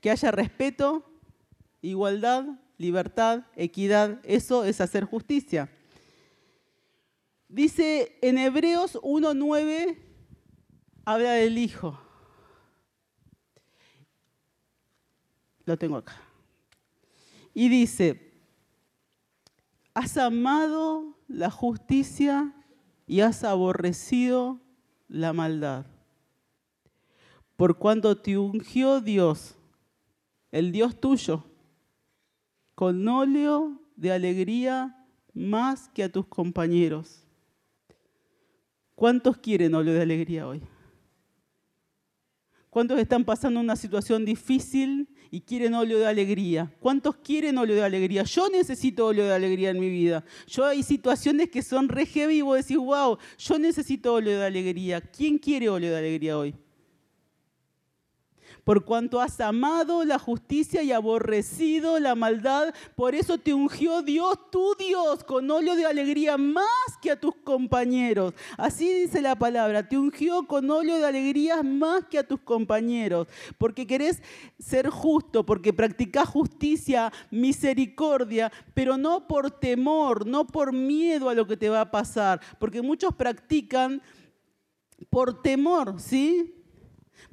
que 0.00 0.10
haya 0.10 0.30
respeto, 0.30 1.04
igualdad, 1.82 2.46
libertad, 2.78 3.46
equidad. 3.56 4.20
Eso 4.24 4.64
es 4.64 4.80
hacer 4.80 5.04
justicia. 5.04 5.70
Dice 7.48 8.16
en 8.22 8.38
Hebreos 8.38 8.96
1.9, 9.02 9.98
habla 11.04 11.32
del 11.32 11.58
Hijo. 11.58 12.00
Lo 15.64 15.76
tengo 15.76 15.96
acá. 15.96 16.29
Y 17.54 17.68
dice, 17.68 18.32
has 19.94 20.16
amado 20.16 21.16
la 21.28 21.50
justicia 21.50 22.54
y 23.06 23.20
has 23.20 23.44
aborrecido 23.44 24.60
la 25.08 25.32
maldad. 25.32 25.86
Por 27.56 27.76
cuanto 27.76 28.16
te 28.16 28.38
ungió 28.38 29.00
Dios, 29.00 29.56
el 30.50 30.72
Dios 30.72 30.98
tuyo, 30.98 31.44
con 32.74 33.06
óleo 33.06 33.80
de 33.96 34.12
alegría 34.12 35.06
más 35.34 35.88
que 35.88 36.04
a 36.04 36.08
tus 36.10 36.26
compañeros. 36.26 37.24
¿Cuántos 38.94 39.36
quieren 39.38 39.74
óleo 39.74 39.94
de 39.94 40.02
alegría 40.02 40.46
hoy? 40.46 40.62
¿Cuántos 42.70 42.98
están 42.98 43.24
pasando 43.24 43.60
una 43.60 43.76
situación 43.76 44.24
difícil 44.24 45.08
y 45.30 45.40
quieren 45.40 45.74
óleo 45.74 45.98
de 45.98 46.06
alegría. 46.06 46.72
¿Cuántos 46.80 47.16
quieren 47.16 47.56
óleo 47.58 47.76
de 47.76 47.84
alegría? 47.84 48.24
Yo 48.24 48.48
necesito 48.48 49.06
óleo 49.06 49.26
de 49.26 49.34
alegría 49.34 49.70
en 49.70 49.78
mi 49.78 49.88
vida. 49.88 50.24
Yo 50.46 50.66
hay 50.66 50.82
situaciones 50.82 51.50
que 51.50 51.62
son 51.62 51.88
re 51.88 52.06
heavy 52.06 52.38
y 52.38 52.42
vos 52.42 52.56
decís, 52.56 52.76
wow, 52.76 53.16
yo 53.38 53.58
necesito 53.58 54.14
óleo 54.14 54.38
de 54.38 54.46
alegría. 54.46 55.00
¿Quién 55.00 55.38
quiere 55.38 55.68
óleo 55.68 55.92
de 55.92 55.98
alegría 55.98 56.36
hoy? 56.36 56.54
Por 58.70 58.84
cuanto 58.84 59.20
has 59.20 59.40
amado 59.40 60.04
la 60.04 60.20
justicia 60.20 60.84
y 60.84 60.92
aborrecido 60.92 61.98
la 61.98 62.14
maldad, 62.14 62.72
por 62.94 63.16
eso 63.16 63.36
te 63.36 63.52
ungió 63.52 64.00
Dios, 64.02 64.48
tu 64.52 64.76
Dios, 64.78 65.24
con 65.24 65.50
óleo 65.50 65.74
de 65.74 65.86
alegría 65.86 66.36
más 66.36 66.68
que 67.02 67.10
a 67.10 67.18
tus 67.18 67.34
compañeros. 67.34 68.32
Así 68.56 68.88
dice 68.94 69.22
la 69.22 69.34
palabra, 69.34 69.88
te 69.88 69.98
ungió 69.98 70.46
con 70.46 70.70
óleo 70.70 70.98
de 70.98 71.04
alegría 71.04 71.64
más 71.64 72.04
que 72.04 72.20
a 72.20 72.28
tus 72.28 72.38
compañeros, 72.42 73.26
porque 73.58 73.88
querés 73.88 74.22
ser 74.60 74.88
justo, 74.88 75.44
porque 75.44 75.72
practicás 75.72 76.28
justicia, 76.28 77.12
misericordia, 77.32 78.52
pero 78.72 78.96
no 78.96 79.26
por 79.26 79.50
temor, 79.50 80.28
no 80.28 80.46
por 80.46 80.72
miedo 80.72 81.28
a 81.28 81.34
lo 81.34 81.44
que 81.44 81.56
te 81.56 81.70
va 81.70 81.80
a 81.80 81.90
pasar, 81.90 82.40
porque 82.60 82.82
muchos 82.82 83.16
practican 83.16 84.00
por 85.10 85.42
temor, 85.42 86.00
¿sí? 86.00 86.54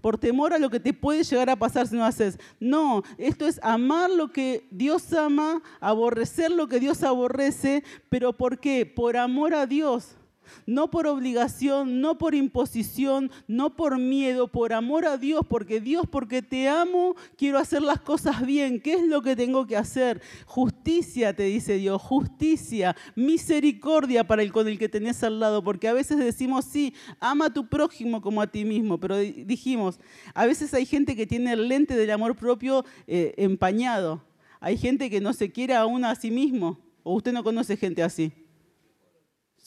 Por 0.02 0.18
temor 0.18 0.54
a 0.54 0.60
lo 0.60 0.70
que 0.70 0.80
te 0.80 0.94
puede 0.94 1.24
llegar 1.24 1.50
a 1.50 1.56
pasar 1.56 1.88
si 1.88 1.96
no 1.96 2.06
haces. 2.06 2.40
No, 2.60 3.04
esto 3.18 3.48
es 3.48 3.60
amar 3.64 4.10
lo 4.10 4.32
que 4.32 4.68
Dios 4.72 5.14
ama, 5.14 5.62
aborrecer 5.80 6.52
lo 6.52 6.68
que 6.68 6.80
Dios 6.80 7.04
aborrece, 7.04 7.84
pero 8.10 8.34
¿por 8.34 8.60
qué? 8.60 8.86
Por 8.86 9.18
amor 9.18 9.54
a 9.54 9.66
Dios 9.66 10.18
no 10.66 10.90
por 10.90 11.08
obligación, 11.08 12.02
no 12.02 12.18
por 12.18 12.36
imposición, 12.36 13.32
no 13.48 13.76
por 13.76 13.98
miedo, 14.00 14.48
por 14.48 14.74
amor 14.74 15.06
a 15.06 15.18
Dios, 15.18 15.42
porque 15.48 15.80
Dios, 15.82 16.06
porque 16.10 16.42
te 16.42 16.68
amo, 16.68 17.16
quiero 17.38 17.60
hacer 17.60 17.82
las 17.82 18.02
cosas 18.02 18.46
bien. 18.46 18.80
¿Qué 18.80 18.94
es 18.94 19.04
lo 19.04 19.22
que 19.22 19.36
tengo 19.36 19.68
que 19.68 19.78
hacer? 19.78 20.22
Justicia, 20.46 21.36
te 21.36 21.44
dice 21.44 21.78
Dios, 21.78 22.02
justicia, 22.02 22.96
misericordia 23.16 24.26
para 24.26 24.42
el 24.42 24.52
con 24.52 24.68
el 24.68 24.78
que 24.78 24.90
tenés 24.90 25.24
al 25.24 25.40
lado, 25.40 25.64
porque 25.64 25.88
a 25.88 25.94
veces 25.94 26.18
decimos, 26.18 26.66
sí, 26.66 26.94
ama 27.20 27.46
a 27.46 27.54
tu 27.54 27.68
prójimo 27.68 28.22
como 28.22 28.42
a 28.42 28.48
ti 28.48 28.66
mismo, 28.66 29.00
pero 29.00 29.18
dijimos, 29.18 30.00
a 30.34 30.46
veces 30.46 30.74
hay 30.74 30.86
gente 30.86 31.16
que 31.16 31.28
tiene 31.28 31.54
el 31.54 31.68
lente 31.68 31.96
del 31.96 32.12
amor 32.12 32.36
propio 32.36 32.86
eh, 33.08 33.34
empañado. 33.38 34.24
Hay 34.60 34.78
gente 34.78 35.10
que 35.10 35.22
no 35.22 35.34
se 35.34 35.52
quiere 35.52 35.76
aún 35.76 36.04
a 36.06 36.16
sí 36.16 36.32
mismo, 36.32 36.80
o 37.04 37.16
usted 37.16 37.32
no 37.32 37.44
conoce 37.44 37.78
gente 37.78 38.04
así. 38.04 38.32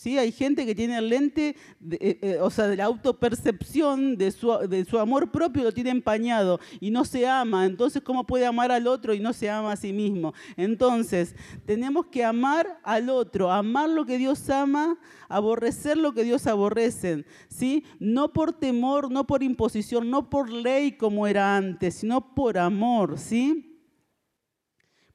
¿Sí? 0.00 0.16
Hay 0.16 0.32
gente 0.32 0.64
que 0.64 0.74
tiene 0.74 0.96
el 0.96 1.10
lente, 1.10 1.56
eh, 1.90 2.18
eh, 2.22 2.38
o 2.40 2.48
sea, 2.48 2.68
de 2.68 2.76
la 2.76 2.86
autopercepción 2.86 4.16
de 4.16 4.30
su, 4.30 4.50
de 4.66 4.86
su, 4.86 4.98
amor 4.98 5.30
propio 5.30 5.62
lo 5.62 5.72
tiene 5.72 5.90
empañado 5.90 6.58
y 6.80 6.90
no 6.90 7.04
se 7.04 7.28
ama. 7.28 7.66
Entonces, 7.66 8.00
¿cómo 8.00 8.24
puede 8.24 8.46
amar 8.46 8.72
al 8.72 8.86
otro 8.86 9.12
y 9.12 9.20
no 9.20 9.34
se 9.34 9.50
ama 9.50 9.72
a 9.72 9.76
sí 9.76 9.92
mismo? 9.92 10.32
Entonces, 10.56 11.34
tenemos 11.66 12.06
que 12.06 12.24
amar 12.24 12.80
al 12.82 13.10
otro, 13.10 13.52
amar 13.52 13.90
lo 13.90 14.06
que 14.06 14.16
Dios 14.16 14.48
ama, 14.48 14.98
aborrecer 15.28 15.98
lo 15.98 16.14
que 16.14 16.24
Dios 16.24 16.46
aborrece. 16.46 17.26
¿sí? 17.50 17.84
No 17.98 18.32
por 18.32 18.54
temor, 18.54 19.10
no 19.10 19.26
por 19.26 19.42
imposición, 19.42 20.08
no 20.08 20.30
por 20.30 20.48
ley 20.48 20.92
como 20.92 21.26
era 21.26 21.58
antes, 21.58 21.96
sino 21.96 22.34
por 22.34 22.56
amor. 22.56 23.18
¿sí? 23.18 23.84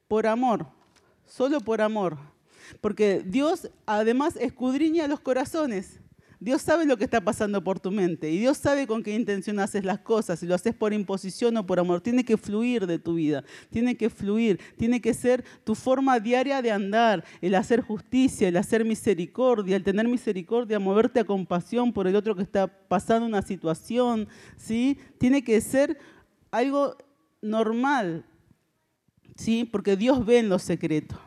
Por 0.08 0.28
amor, 0.28 0.68
solo 1.26 1.60
por 1.60 1.82
amor. 1.82 2.35
Porque 2.82 3.24
Dios 3.26 3.70
además 3.86 4.36
escudriña 4.38 5.08
los 5.08 5.20
corazones. 5.20 6.00
Dios 6.40 6.62
sabe 6.62 6.86
lo 6.86 6.98
que 6.98 7.06
está 7.06 7.22
pasando 7.22 7.64
por 7.64 7.80
tu 7.80 7.92
mente 7.92 8.30
y 8.30 8.38
Dios 8.38 8.58
sabe 8.58 8.88
con 8.88 9.04
qué 9.04 9.16
intención 9.16 9.60
haces 9.60 9.86
las 9.86 10.00
cosas, 10.00 10.40
si 10.40 10.46
lo 10.46 10.54
haces 10.54 10.76
por 10.76 10.94
imposición 10.94 11.56
o 11.58 11.66
por 11.66 11.80
amor. 11.80 12.02
Tiene 12.02 12.26
que 12.26 12.38
fluir 12.38 12.86
de 12.88 13.00
tu 13.00 13.16
vida, 13.16 13.44
tiene 13.70 13.96
que 13.96 14.10
fluir, 14.10 14.60
tiene 14.78 15.02
que 15.02 15.14
ser 15.14 15.44
tu 15.64 15.76
forma 15.76 16.20
diaria 16.20 16.62
de 16.62 16.72
andar, 16.72 17.24
el 17.42 17.56
hacer 17.56 17.82
justicia, 17.82 18.48
el 18.48 18.58
hacer 18.58 18.86
misericordia, 18.86 19.76
el 19.76 19.84
tener 19.84 20.08
misericordia, 20.08 20.78
moverte 20.78 21.22
a 21.22 21.26
compasión 21.26 21.94
por 21.94 22.06
el 22.06 22.16
otro 22.16 22.36
que 22.36 22.44
está 22.44 22.68
pasando 22.68 23.26
una 23.26 23.42
situación, 23.42 24.28
¿sí? 24.58 25.00
Tiene 25.18 25.44
que 25.44 25.60
ser 25.62 25.98
algo 26.52 26.96
normal, 27.42 28.26
¿sí? 29.36 29.64
Porque 29.64 29.96
Dios 29.96 30.26
ve 30.26 30.40
en 30.40 30.50
lo 30.50 30.60
secreto. 30.60 31.20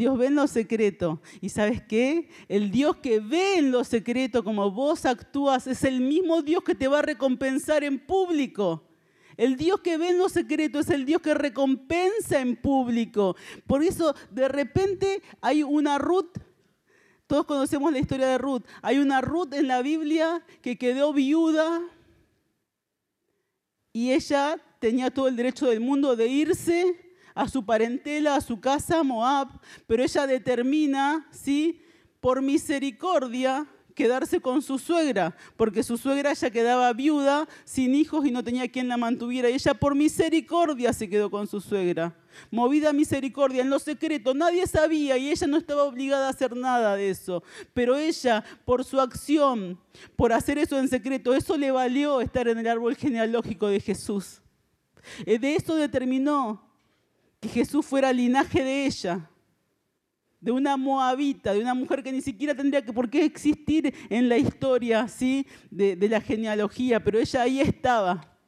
Dios 0.00 0.16
ve 0.16 0.28
en 0.28 0.34
lo 0.34 0.46
secreto. 0.46 1.20
¿Y 1.42 1.50
sabes 1.50 1.82
qué? 1.82 2.30
El 2.48 2.70
Dios 2.70 2.96
que 2.96 3.20
ve 3.20 3.58
en 3.58 3.70
lo 3.70 3.84
secreto 3.84 4.42
como 4.42 4.70
vos 4.70 5.04
actúas 5.04 5.66
es 5.66 5.84
el 5.84 6.00
mismo 6.00 6.40
Dios 6.40 6.64
que 6.64 6.74
te 6.74 6.88
va 6.88 7.00
a 7.00 7.02
recompensar 7.02 7.84
en 7.84 7.98
público. 7.98 8.82
El 9.36 9.56
Dios 9.58 9.82
que 9.82 9.98
ve 9.98 10.08
en 10.08 10.16
lo 10.16 10.30
secreto 10.30 10.78
es 10.78 10.88
el 10.88 11.04
Dios 11.04 11.20
que 11.20 11.34
recompensa 11.34 12.40
en 12.40 12.56
público. 12.56 13.36
Por 13.66 13.82
eso 13.82 14.14
de 14.30 14.48
repente 14.48 15.20
hay 15.42 15.62
una 15.62 15.98
Ruth. 15.98 16.32
Todos 17.26 17.44
conocemos 17.44 17.92
la 17.92 17.98
historia 17.98 18.26
de 18.26 18.38
Ruth. 18.38 18.62
Hay 18.80 19.00
una 19.00 19.20
Ruth 19.20 19.52
en 19.52 19.68
la 19.68 19.82
Biblia 19.82 20.42
que 20.62 20.78
quedó 20.78 21.12
viuda 21.12 21.82
y 23.92 24.12
ella 24.12 24.56
tenía 24.78 25.10
todo 25.10 25.28
el 25.28 25.36
derecho 25.36 25.66
del 25.66 25.80
mundo 25.80 26.16
de 26.16 26.26
irse 26.26 27.09
a 27.40 27.48
su 27.48 27.64
parentela, 27.64 28.36
a 28.36 28.40
su 28.40 28.60
casa, 28.60 29.02
Moab, 29.02 29.48
pero 29.86 30.02
ella 30.02 30.26
determina, 30.26 31.26
¿sí? 31.30 31.82
Por 32.20 32.42
misericordia, 32.42 33.66
quedarse 33.94 34.40
con 34.40 34.60
su 34.60 34.78
suegra, 34.78 35.34
porque 35.56 35.82
su 35.82 35.96
suegra 35.96 36.32
ya 36.34 36.50
quedaba 36.50 36.92
viuda, 36.92 37.48
sin 37.64 37.94
hijos 37.94 38.26
y 38.26 38.30
no 38.30 38.44
tenía 38.44 38.68
quien 38.68 38.88
la 38.88 38.96
mantuviera. 38.96 39.48
Y 39.48 39.54
ella 39.54 39.74
por 39.74 39.94
misericordia 39.94 40.92
se 40.92 41.08
quedó 41.08 41.30
con 41.30 41.46
su 41.46 41.60
suegra. 41.60 42.14
Movida 42.50 42.90
a 42.90 42.92
misericordia, 42.92 43.62
en 43.62 43.70
lo 43.70 43.78
secreto, 43.78 44.34
nadie 44.34 44.66
sabía 44.66 45.16
y 45.16 45.30
ella 45.30 45.46
no 45.46 45.56
estaba 45.56 45.84
obligada 45.84 46.26
a 46.26 46.30
hacer 46.30 46.54
nada 46.54 46.94
de 46.94 47.10
eso. 47.10 47.42
Pero 47.72 47.96
ella, 47.96 48.44
por 48.64 48.84
su 48.84 49.00
acción, 49.00 49.80
por 50.14 50.32
hacer 50.32 50.58
eso 50.58 50.78
en 50.78 50.88
secreto, 50.88 51.34
eso 51.34 51.56
le 51.56 51.70
valió 51.70 52.20
estar 52.20 52.48
en 52.48 52.58
el 52.58 52.66
árbol 52.66 52.96
genealógico 52.96 53.66
de 53.68 53.80
Jesús. 53.80 54.42
Eh, 55.24 55.38
de 55.38 55.54
eso 55.54 55.74
determinó 55.74 56.69
que 57.40 57.48
Jesús 57.48 57.84
fuera 57.84 58.12
linaje 58.12 58.62
de 58.62 58.86
ella, 58.86 59.28
de 60.40 60.52
una 60.52 60.76
moabita, 60.76 61.52
de 61.52 61.60
una 61.60 61.74
mujer 61.74 62.02
que 62.02 62.12
ni 62.12 62.20
siquiera 62.20 62.54
tendría 62.54 62.84
que 62.84 62.92
por 62.92 63.10
qué 63.10 63.24
existir 63.24 63.94
en 64.08 64.28
la 64.28 64.38
historia 64.38 65.08
¿sí? 65.08 65.46
de, 65.70 65.96
de 65.96 66.08
la 66.08 66.20
genealogía, 66.20 67.02
pero 67.02 67.18
ella 67.18 67.42
ahí 67.42 67.60
estaba, 67.60 68.38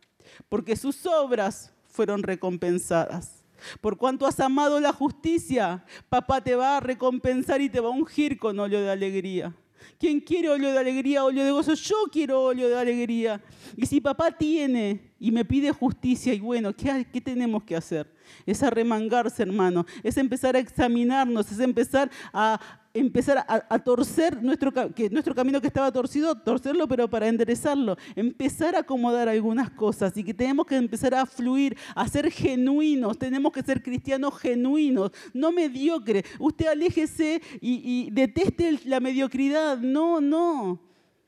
porque 0.49 0.77
sus 0.77 1.05
obras 1.07 1.73
fueron 1.87 2.23
recompensadas. 2.23 3.45
Por 3.81 3.97
cuanto 3.97 4.27
has 4.27 4.41
amado 4.41 4.81
la 4.81 4.93
justicia, 4.93 5.85
papá 6.09 6.41
te 6.43 6.55
va 6.55 6.77
a 6.77 6.81
recompensar 6.81 7.61
y 7.61 7.69
te 7.69 7.81
va 7.81 7.89
a 7.89 7.93
ungir 7.93 8.39
con 8.39 8.59
óleo 8.59 8.81
de 8.81 8.91
alegría. 8.91 9.55
¿Quién 9.99 10.21
quiere 10.21 10.49
óleo 10.49 10.73
de 10.73 10.79
alegría, 10.79 11.25
óleo 11.25 11.45
de 11.45 11.51
gozo? 11.51 11.75
Yo 11.75 11.97
quiero 12.11 12.43
óleo 12.43 12.69
de 12.69 12.79
alegría. 12.79 13.41
Y 13.77 13.87
si 13.87 14.01
papá 14.01 14.31
tiene 14.31 15.13
y 15.19 15.31
me 15.31 15.45
pide 15.45 15.73
justicia, 15.73 16.35
y 16.35 16.41
bueno, 16.41 16.75
¿qué, 16.75 17.07
qué 17.13 17.21
tenemos 17.21 17.63
que 17.65 17.77
hacer? 17.77 18.11
es 18.47 18.63
arremangarse, 18.63 19.43
hermano, 19.43 19.87
es 20.03 20.17
empezar 20.17 20.57
a 20.57 20.59
examinarnos, 20.59 21.51
es 21.51 21.61
empezar 21.61 22.11
a 22.33 22.61
empezar 22.95 23.45
a, 23.49 23.79
torcer 23.79 24.43
nuestro, 24.43 24.73
que 24.95 25.09
nuestro 25.11 25.35
camino 25.35 25.61
que 25.61 25.67
estaba 25.67 25.91
torcido, 25.91 26.35
torcerlo, 26.35 26.87
pero 26.87 27.09
para 27.09 27.29
enderezarlo, 27.29 27.97
empezar 28.15 28.75
a 28.75 28.81
acomodar 28.81 29.29
algunas 29.29 29.71
cosas 29.71 30.17
y 30.17 30.25
que 30.25 30.35
tenemos 30.35 30.67
que 30.67 30.77
empezar 30.77 31.15
a 31.15 31.27
fluir, 31.27 31.77
a 31.95 32.07
ser 32.07 32.31
genuinos, 32.31 33.19
tenemos 33.19 33.53
que 33.53 33.63
ser 33.63 33.83
cristianos 33.83 34.39
genuinos, 34.39 35.11
no 35.33 35.53
mediocres. 35.53 36.25
Usted 36.39 36.67
aléjese 36.67 37.41
y, 37.61 38.07
y 38.07 38.11
deteste 38.11 38.81
la 38.85 39.01
mediocridad, 39.01 39.79
no, 39.79 40.21
no, 40.21 40.81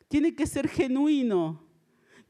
tiene 0.09 0.35
que 0.35 0.46
ser 0.46 0.68
genuino 0.68 1.63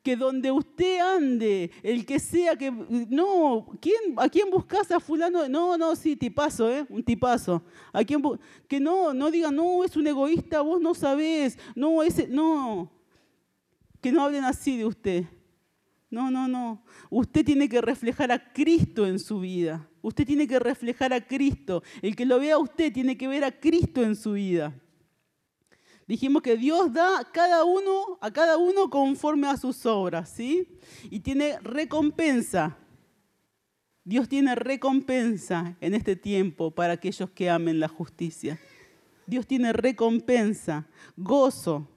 que 0.05 0.17
donde 0.17 0.53
usted 0.53 1.01
ande, 1.01 1.71
el 1.83 2.05
que 2.05 2.21
sea 2.21 2.57
que... 2.57 2.71
No, 2.71 3.67
¿quién, 3.81 3.97
¿a 4.19 4.29
quién 4.29 4.51
buscas 4.51 4.91
a 4.91 5.01
fulano? 5.01 5.49
No, 5.49 5.79
no, 5.79 5.97
sí, 5.97 6.15
tipazo, 6.15 6.71
¿eh? 6.71 6.85
Un 6.91 7.03
tipazo. 7.03 7.63
¿A 7.91 8.05
quién 8.05 8.23
que 8.69 8.79
no, 8.79 9.15
no 9.15 9.31
diga, 9.31 9.51
no, 9.51 9.83
es 9.83 9.97
un 9.97 10.07
egoísta, 10.07 10.61
vos 10.61 10.79
no 10.79 10.95
sabés. 10.95 11.59
No, 11.75 12.03
ese, 12.03 12.29
no. 12.29 12.93
Que 14.03 14.13
no 14.13 14.23
hablen 14.23 14.45
así 14.45 14.77
de 14.77 14.85
usted. 14.85 15.25
No, 16.11 16.31
no, 16.31 16.49
no. 16.49 16.85
Usted 17.09 17.43
tiene 17.43 17.67
que 17.67 17.81
reflejar 17.81 18.31
a 18.31 18.53
Cristo 18.53 19.07
en 19.07 19.19
su 19.19 19.41
vida. 19.41 19.89
Usted 20.03 20.27
tiene 20.27 20.47
que 20.47 20.59
reflejar 20.59 21.15
a 21.15 21.27
Cristo. 21.27 21.83
El 22.03 22.15
que 22.15 22.27
lo 22.27 22.39
vea 22.39 22.57
a 22.57 22.59
usted 22.59 22.93
tiene 22.93 23.17
que 23.17 23.27
ver 23.27 23.43
a 23.43 23.59
Cristo 23.59 24.03
en 24.03 24.17
su 24.17 24.33
vida. 24.33 24.75
Dijimos 26.07 26.43
que 26.43 26.57
Dios 26.57 26.93
da 26.93 27.27
cada 27.33 27.65
uno, 27.65 28.19
a 28.21 28.31
cada 28.31 28.59
uno 28.59 28.91
conforme 28.91 29.47
a 29.47 29.57
sus 29.57 29.87
obras, 29.87 30.29
¿sí? 30.29 30.69
Y 31.11 31.21
tiene 31.21 31.59
recompensa. 31.61 32.77
Dios 34.05 34.29
tiene 34.29 34.55
recompensa 34.55 35.77
en 35.81 35.95
este 35.95 36.15
tiempo 36.15 36.71
para 36.71 36.95
aquellos 36.95 37.31
que 37.31 37.49
amen 37.49 37.81
la 37.81 37.89
justicia. 37.89 38.59
Dios 39.27 39.47
tiene 39.47 39.73
recompensa, 39.73 40.87
gozo 41.17 41.89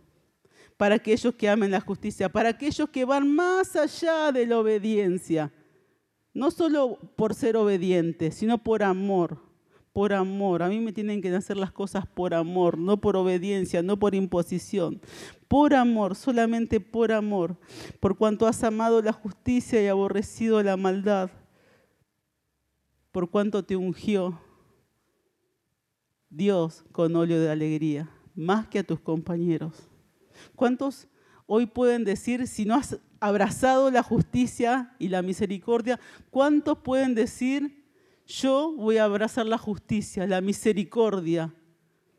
para 0.77 0.95
aquellos 0.95 1.35
que 1.35 1.49
amen 1.49 1.71
la 1.71 1.81
justicia, 1.81 2.29
para 2.29 2.49
aquellos 2.49 2.89
que 2.89 3.03
van 3.03 3.27
más 3.35 3.75
allá 3.75 4.31
de 4.31 4.45
la 4.45 4.59
obediencia. 4.59 5.51
No 6.33 6.51
solo 6.51 6.97
por 7.17 7.33
ser 7.33 7.57
obedientes, 7.57 8.35
sino 8.35 8.59
por 8.59 8.83
amor 8.83 9.46
por 9.97 10.13
amor. 10.13 10.61
A 10.61 10.69
mí 10.69 10.79
me 10.79 10.93
tienen 10.93 11.23
que 11.23 11.35
hacer 11.35 11.57
las 11.57 11.71
cosas 11.71 12.05
por 12.05 12.35
amor, 12.35 12.77
no 12.77 13.01
por 13.01 13.17
obediencia, 13.17 13.81
no 13.81 13.97
por 13.97 14.13
imposición. 14.13 15.01
Por 15.47 15.73
amor, 15.73 16.13
solamente 16.13 16.79
por 16.79 17.11
amor. 17.11 17.57
Por 17.99 18.15
cuanto 18.15 18.45
has 18.45 18.63
amado 18.63 19.01
la 19.01 19.11
justicia 19.11 19.81
y 19.81 19.87
aborrecido 19.87 20.61
la 20.61 20.77
maldad. 20.77 21.31
Por 23.11 23.31
cuanto 23.31 23.65
te 23.65 23.75
ungió 23.75 24.39
Dios 26.29 26.85
con 26.91 27.15
óleo 27.15 27.41
de 27.41 27.49
alegría, 27.49 28.07
más 28.35 28.67
que 28.67 28.77
a 28.77 28.83
tus 28.83 28.99
compañeros. 28.99 29.89
¿Cuántos 30.55 31.07
hoy 31.47 31.65
pueden 31.65 32.03
decir, 32.03 32.45
si 32.45 32.65
no 32.65 32.75
has 32.75 32.99
abrazado 33.19 33.89
la 33.89 34.03
justicia 34.03 34.95
y 34.99 35.07
la 35.07 35.23
misericordia, 35.23 35.99
cuántos 36.29 36.77
pueden 36.77 37.15
decir, 37.15 37.86
yo 38.27 38.73
voy 38.73 38.97
a 38.97 39.05
abrazar 39.05 39.45
la 39.45 39.57
justicia, 39.57 40.27
la 40.27 40.41
misericordia. 40.41 41.53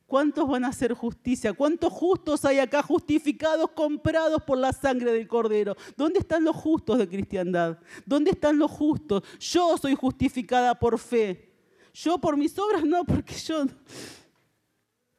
¿Cuántos 0.07 0.49
van 0.49 0.65
a 0.65 0.69
hacer 0.69 0.95
justicia? 0.95 1.53
¿Cuántos 1.53 1.93
justos 1.93 2.43
hay 2.47 2.59
acá 2.61 2.83
justificados, 2.83 3.71
comprados 3.73 4.43
por 4.43 4.57
la 4.57 4.73
sangre 4.73 5.13
del 5.13 5.29
Cordero? 5.29 5.77
¿Dónde 5.99 6.21
están 6.21 6.45
los 6.45 6.57
justos 6.57 6.97
de 6.97 7.07
cristiandad? 7.07 7.79
¿Dónde 8.07 8.31
están 8.31 8.59
los 8.59 8.71
justos? 8.71 9.23
Yo 9.39 9.77
soy 9.77 9.95
justificada 9.95 10.75
por 10.75 10.99
fe. 10.99 11.53
Yo 11.93 12.17
por 12.17 12.39
mis 12.39 12.59
obras 12.59 12.85
no, 12.85 13.05
porque 13.05 13.35
yo... 13.35 13.67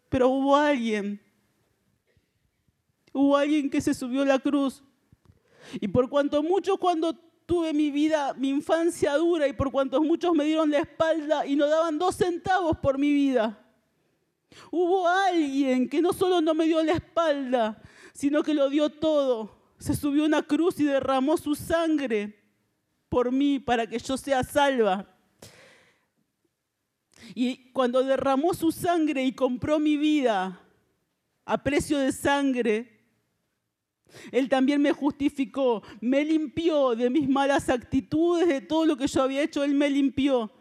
Pero 0.10 0.30
hubo 0.30 0.56
alguien. 0.56 1.22
Hubo 3.14 3.38
alguien 3.38 3.70
que 3.70 3.82
se 3.82 3.94
subió 3.94 4.24
a 4.24 4.26
la 4.26 4.40
cruz. 4.40 4.84
Y 5.80 5.88
por 5.88 6.10
cuanto 6.10 6.42
muchos 6.42 6.80
cuando 6.80 7.29
tuve 7.50 7.74
mi 7.74 7.90
vida, 7.90 8.36
mi 8.36 8.50
infancia 8.50 9.16
dura 9.16 9.48
y 9.48 9.54
por 9.54 9.72
cuantos 9.72 10.04
muchos 10.04 10.36
me 10.36 10.44
dieron 10.44 10.70
la 10.70 10.78
espalda 10.78 11.48
y 11.48 11.56
no 11.56 11.66
daban 11.66 11.98
dos 11.98 12.16
centavos 12.16 12.78
por 12.78 13.00
mi 13.00 13.12
vida. 13.12 13.60
Hubo 14.70 15.08
alguien 15.08 15.90
que 15.90 16.00
no 16.00 16.14
solo 16.14 16.42
no 16.42 16.54
me 16.54 16.66
dio 16.66 16.84
la 16.84 16.94
espalda, 16.94 17.82
sino 18.14 18.44
que 18.44 18.54
lo 18.54 18.70
dio 18.70 18.92
todo. 18.92 19.50
Se 19.80 19.96
subió 19.96 20.22
a 20.22 20.28
una 20.28 20.44
cruz 20.44 20.80
y 20.80 20.84
derramó 20.84 21.38
su 21.38 21.56
sangre 21.56 22.40
por 23.10 23.32
mí 23.32 23.58
para 23.58 23.88
que 23.88 23.98
yo 23.98 24.16
sea 24.16 24.44
salva. 24.44 25.08
Y 27.34 27.72
cuando 27.72 28.04
derramó 28.04 28.54
su 28.54 28.72
sangre 28.72 29.24
y 29.24 29.32
compró 29.32 29.80
mi 29.80 29.98
vida 29.98 30.62
a 31.46 31.64
precio 31.64 31.98
de 31.98 32.12
sangre, 32.12 32.99
él 34.32 34.50
también 34.50 34.82
me 34.82 34.92
justificó, 34.92 35.84
me 36.02 36.24
limpió 36.24 36.96
de 36.96 37.10
mis 37.10 37.28
malas 37.28 37.70
actitudes, 37.70 38.48
de 38.48 38.62
todo 38.62 38.86
lo 38.86 38.98
que 38.98 39.08
yo 39.08 39.24
había 39.24 39.42
hecho, 39.42 39.64
Él 39.64 39.74
me 39.74 39.90
limpió 39.90 40.52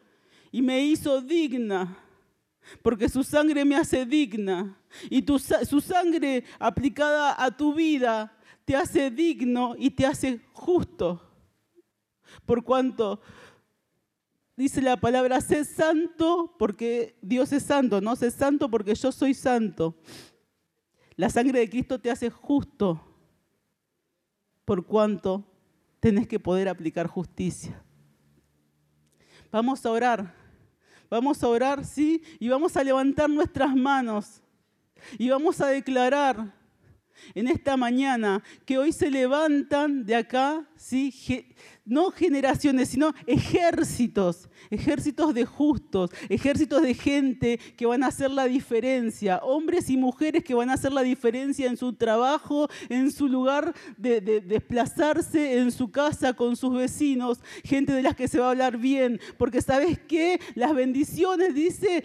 y 0.50 0.62
me 0.62 0.84
hizo 0.84 1.20
digna, 1.20 1.98
porque 2.82 3.08
su 3.08 3.22
sangre 3.22 3.64
me 3.64 3.76
hace 3.76 4.04
digna 4.04 4.78
y 5.10 5.24
su 5.66 5.80
sangre 5.80 6.44
aplicada 6.58 7.42
a 7.42 7.56
tu 7.56 7.74
vida 7.74 8.36
te 8.64 8.76
hace 8.76 9.10
digno 9.10 9.74
y 9.78 9.90
te 9.90 10.06
hace 10.06 10.40
justo. 10.52 11.22
Por 12.44 12.62
cuanto 12.62 13.20
dice 14.56 14.82
la 14.82 14.98
palabra, 14.98 15.40
sé 15.40 15.64
santo 15.64 16.54
porque 16.58 17.16
Dios 17.22 17.52
es 17.52 17.62
santo, 17.62 18.00
no 18.00 18.16
sé 18.16 18.30
santo 18.30 18.70
porque 18.70 18.94
yo 18.94 19.10
soy 19.12 19.32
santo. 19.32 19.96
La 21.16 21.30
sangre 21.30 21.60
de 21.60 21.70
Cristo 21.70 21.98
te 21.98 22.10
hace 22.10 22.30
justo 22.30 23.07
por 24.68 24.84
cuanto 24.84 25.42
tenés 25.98 26.28
que 26.28 26.38
poder 26.38 26.68
aplicar 26.68 27.06
justicia. 27.06 27.82
Vamos 29.50 29.86
a 29.86 29.90
orar, 29.90 30.34
vamos 31.08 31.42
a 31.42 31.48
orar, 31.48 31.86
sí, 31.86 32.22
y 32.38 32.50
vamos 32.50 32.76
a 32.76 32.84
levantar 32.84 33.30
nuestras 33.30 33.74
manos 33.74 34.42
y 35.18 35.30
vamos 35.30 35.62
a 35.62 35.68
declarar 35.68 36.54
en 37.34 37.48
esta 37.48 37.78
mañana 37.78 38.42
que 38.66 38.76
hoy 38.76 38.92
se 38.92 39.10
levantan 39.10 40.04
de 40.04 40.16
acá, 40.16 40.68
sí, 40.76 41.14
no 41.88 42.10
generaciones, 42.10 42.90
sino 42.90 43.14
ejércitos, 43.26 44.48
ejércitos 44.70 45.34
de 45.34 45.44
justos, 45.44 46.10
ejércitos 46.28 46.82
de 46.82 46.94
gente 46.94 47.58
que 47.76 47.86
van 47.86 48.02
a 48.02 48.08
hacer 48.08 48.30
la 48.30 48.44
diferencia, 48.44 49.38
hombres 49.38 49.90
y 49.90 49.96
mujeres 49.96 50.44
que 50.44 50.54
van 50.54 50.70
a 50.70 50.74
hacer 50.74 50.92
la 50.92 51.02
diferencia 51.02 51.66
en 51.66 51.76
su 51.76 51.94
trabajo, 51.94 52.68
en 52.88 53.10
su 53.10 53.28
lugar 53.28 53.74
de, 53.96 54.20
desplazarse, 54.20 55.58
en 55.58 55.72
su 55.72 55.90
casa 55.90 56.34
con 56.34 56.56
sus 56.56 56.74
vecinos, 56.74 57.40
gente 57.64 57.92
de 57.92 58.02
las 58.02 58.14
que 58.14 58.28
se 58.28 58.38
va 58.38 58.48
a 58.48 58.50
hablar 58.50 58.76
bien, 58.76 59.20
porque 59.36 59.62
sabes 59.62 59.98
que 59.98 60.40
las 60.54 60.74
bendiciones, 60.74 61.54
dice, 61.54 62.04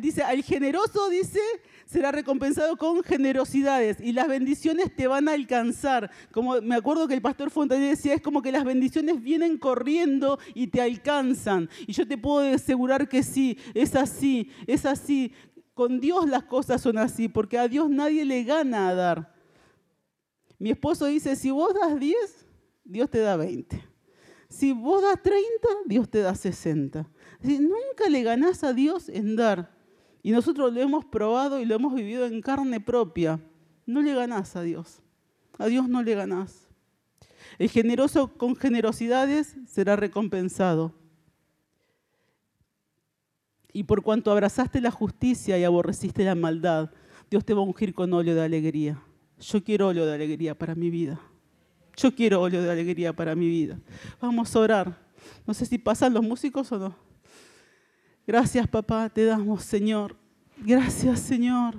dice, 0.00 0.22
al 0.22 0.42
generoso 0.42 1.08
dice, 1.08 1.40
será 1.86 2.12
recompensado 2.12 2.76
con 2.76 3.02
generosidades 3.02 3.98
y 4.00 4.12
las 4.12 4.28
bendiciones 4.28 4.94
te 4.94 5.06
van 5.06 5.28
a 5.28 5.32
alcanzar. 5.32 6.10
Como 6.30 6.60
me 6.60 6.74
acuerdo 6.74 7.08
que 7.08 7.14
el 7.14 7.22
pastor 7.22 7.50
Fontaine 7.50 7.88
decía, 7.88 8.14
es 8.14 8.22
como 8.22 8.42
que 8.42 8.52
las 8.52 8.64
bendiciones 8.64 9.22
vienen 9.24 9.58
corriendo 9.58 10.38
y 10.54 10.68
te 10.68 10.80
alcanzan. 10.80 11.68
Y 11.86 11.92
yo 11.92 12.06
te 12.06 12.16
puedo 12.16 12.54
asegurar 12.54 13.08
que 13.08 13.22
sí, 13.22 13.58
es 13.74 13.96
así, 13.96 14.50
es 14.66 14.86
así. 14.86 15.32
Con 15.74 15.98
Dios 15.98 16.28
las 16.28 16.44
cosas 16.44 16.80
son 16.80 16.98
así, 16.98 17.28
porque 17.28 17.58
a 17.58 17.66
Dios 17.66 17.90
nadie 17.90 18.24
le 18.24 18.44
gana 18.44 18.88
a 18.88 18.94
dar. 18.94 19.34
Mi 20.58 20.70
esposo 20.70 21.06
dice, 21.06 21.34
si 21.34 21.50
vos 21.50 21.74
das 21.74 21.98
10, 21.98 22.14
Dios 22.84 23.10
te 23.10 23.18
da 23.18 23.36
20. 23.36 23.82
Si 24.48 24.72
vos 24.72 25.02
das 25.02 25.20
30, 25.20 25.40
Dios 25.86 26.08
te 26.08 26.20
da 26.20 26.34
60. 26.34 27.10
nunca 27.42 28.08
le 28.08 28.22
ganás 28.22 28.62
a 28.62 28.72
Dios 28.72 29.08
en 29.08 29.34
dar. 29.34 29.74
Y 30.22 30.30
nosotros 30.30 30.72
lo 30.72 30.80
hemos 30.80 31.04
probado 31.04 31.60
y 31.60 31.64
lo 31.64 31.74
hemos 31.74 31.92
vivido 31.92 32.24
en 32.24 32.40
carne 32.40 32.80
propia. 32.80 33.40
No 33.84 34.00
le 34.00 34.14
ganás 34.14 34.54
a 34.54 34.62
Dios. 34.62 35.02
A 35.58 35.66
Dios 35.66 35.88
no 35.88 36.02
le 36.02 36.14
ganás. 36.14 36.63
El 37.58 37.70
generoso 37.70 38.36
con 38.36 38.56
generosidades 38.56 39.56
será 39.66 39.96
recompensado. 39.96 40.94
Y 43.72 43.84
por 43.84 44.02
cuanto 44.02 44.30
abrazaste 44.30 44.80
la 44.80 44.90
justicia 44.90 45.58
y 45.58 45.64
aborreciste 45.64 46.24
la 46.24 46.34
maldad, 46.34 46.90
Dios 47.30 47.44
te 47.44 47.54
va 47.54 47.60
a 47.60 47.64
ungir 47.64 47.94
con 47.94 48.12
óleo 48.12 48.34
de 48.34 48.42
alegría. 48.42 49.02
Yo 49.40 49.64
quiero 49.64 49.88
óleo 49.88 50.06
de 50.06 50.14
alegría 50.14 50.56
para 50.56 50.74
mi 50.74 50.90
vida. 50.90 51.20
Yo 51.96 52.14
quiero 52.14 52.40
óleo 52.40 52.62
de 52.62 52.70
alegría 52.70 53.12
para 53.12 53.34
mi 53.34 53.48
vida. 53.48 53.78
Vamos 54.20 54.54
a 54.54 54.60
orar. 54.60 54.98
No 55.46 55.54
sé 55.54 55.66
si 55.66 55.78
pasan 55.78 56.14
los 56.14 56.22
músicos 56.22 56.70
o 56.72 56.78
no. 56.78 56.96
Gracias, 58.26 58.66
papá, 58.68 59.08
te 59.10 59.24
damos, 59.24 59.64
Señor. 59.64 60.16
Gracias, 60.56 61.20
Señor. 61.20 61.74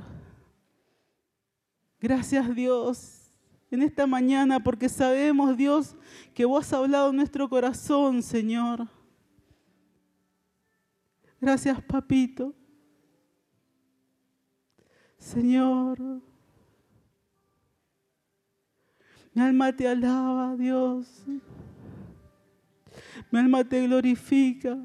Gracias, 1.99 2.53
Dios, 2.53 3.24
en 3.75 3.83
esta 3.83 4.07
mañana, 4.07 4.59
porque 4.59 4.89
sabemos, 4.89 5.55
Dios, 5.55 5.95
que 6.33 6.45
vos 6.45 6.65
has 6.65 6.73
hablado 6.73 7.11
en 7.11 7.17
nuestro 7.17 7.47
corazón, 7.47 8.23
Señor. 8.23 8.87
Gracias, 11.39 11.81
papito. 11.83 12.53
Señor, 15.17 15.99
mi 19.33 19.41
alma 19.41 19.75
te 19.75 19.87
alaba, 19.87 20.55
Dios. 20.55 21.23
Mi 23.31 23.39
alma 23.39 23.63
te 23.63 23.85
glorifica. 23.85 24.77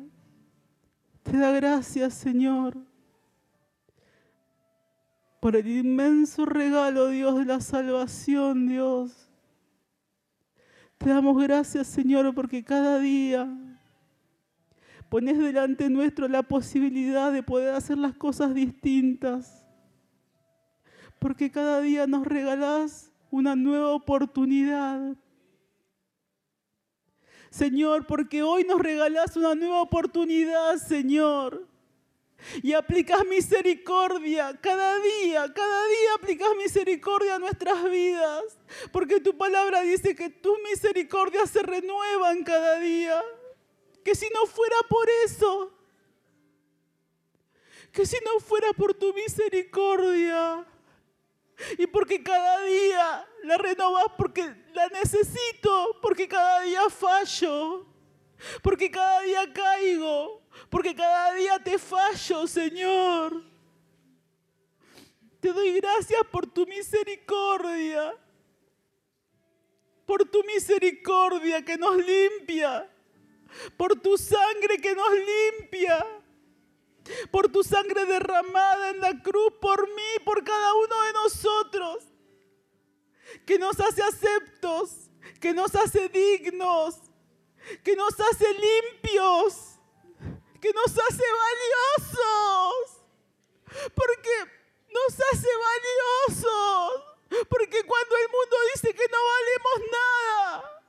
Te 1.23 1.37
da 1.37 1.53
gracias, 1.53 2.15
Señor, 2.15 2.77
por 5.41 5.57
el 5.57 5.67
inmenso 5.67 6.45
regalo, 6.45 7.09
Dios, 7.09 7.39
de 7.39 7.45
la 7.47 7.61
salvación, 7.61 8.69
Dios. 8.69 9.29
Te 10.99 11.09
damos 11.09 11.43
gracias, 11.43 11.87
Señor, 11.87 12.35
porque 12.35 12.63
cada 12.63 12.99
día 12.99 13.49
pones 15.09 15.39
delante 15.39 15.89
nuestro 15.89 16.29
la 16.29 16.43
posibilidad 16.43 17.33
de 17.33 17.43
poder 17.43 17.75
hacer 17.75 17.99
las 17.99 18.15
cosas 18.15 18.55
distintas. 18.55 19.67
Porque 21.19 21.51
cada 21.51 21.81
día 21.81 22.07
nos 22.07 22.27
regalás 22.27 23.11
una 23.31 23.57
nueva 23.57 23.93
oportunidad 23.93 25.17
Señor, 27.51 28.07
porque 28.07 28.45
hoy 28.45 28.63
nos 28.65 28.81
regalas 28.81 29.37
una 29.37 29.57
nueva 29.57 29.83
oportunidad, 29.83 30.77
Señor. 30.77 31.67
Y 32.63 32.73
aplicas 32.73 33.25
misericordia 33.27 34.59
cada 34.61 34.99
día, 35.01 35.53
cada 35.53 35.87
día 35.87 36.15
aplicas 36.15 36.49
misericordia 36.57 37.37
a 37.37 37.39
nuestras 37.39 37.85
vidas. 37.91 38.45
Porque 38.93 39.21
tu 39.21 39.37
palabra 39.37 39.83
dice 39.83 40.15
que 40.15 40.31
tus 40.31 40.59
misericordias 40.71 41.51
se 41.51 41.63
renuevan 41.63 42.43
cada 42.45 42.79
día. 42.79 43.23
Que 44.05 44.15
si 44.15 44.29
no 44.35 44.47
fuera 44.47 44.77
por 44.89 45.09
eso, 45.25 45.73
que 47.93 48.07
si 48.07 48.17
no 48.25 48.41
fuera 48.41 48.73
por 48.73 48.95
tu 48.95 49.13
misericordia, 49.13 50.67
y 51.79 51.87
porque 51.87 52.23
cada 52.23 52.63
día 52.63 53.29
la 53.45 53.59
renovas 53.59 54.07
porque 54.17 54.55
la 54.73 54.89
necesito, 54.89 55.99
porque 56.01 56.29
cada 56.29 56.63
día 56.63 56.89
fallo. 56.89 57.87
Porque 58.63 58.91
cada 58.91 59.21
día 59.23 59.53
caigo, 59.53 60.43
porque 60.69 60.95
cada 60.95 61.35
día 61.35 61.59
te 61.59 61.79
fallo, 61.79 62.47
Señor. 62.47 63.45
Te 65.41 65.53
doy 65.53 65.73
gracias 65.81 66.21
por 66.31 66.47
tu 66.47 66.67
misericordia, 66.67 68.15
por 70.05 70.29
tu 70.29 70.45
misericordia 70.45 71.65
que 71.65 71.79
nos 71.79 71.97
limpia, 71.97 72.91
por 73.77 73.99
tu 73.99 74.19
sangre 74.19 74.79
que 74.79 74.95
nos 74.95 75.11
limpia, 75.13 76.05
por 77.31 77.51
tu 77.51 77.63
sangre 77.65 78.05
derramada 78.05 78.91
en 78.91 79.01
la 79.01 79.23
cruz 79.23 79.55
por 79.61 79.89
mí, 79.89 80.25
por 80.25 80.45
cada 80.45 80.75
uno 80.75 81.03
de 81.05 81.13
nosotros, 81.15 82.05
que 83.47 83.59
nos 83.59 83.81
hace 83.81 84.03
aceptos, 84.03 85.11
que 85.41 85.55
nos 85.55 85.75
hace 85.75 86.09
dignos, 86.11 87.10
que 87.83 87.97
nos 87.97 88.19
hace 88.19 88.47
limpios, 88.55 89.79
que 90.61 90.73
nos 90.73 90.87
hace 90.87 91.25
valiosos, 91.45 93.01
porque 93.95 94.61
nos 94.89 95.15
hace 95.15 95.49
valiosos. 95.57 97.11
Porque 97.49 97.85
cuando 97.85 98.17
el 98.17 98.29
mundo 98.29 98.57
dice 98.75 98.93
que 98.93 99.07
no 99.09 99.19
valemos 99.25 99.91
nada, 99.93 100.83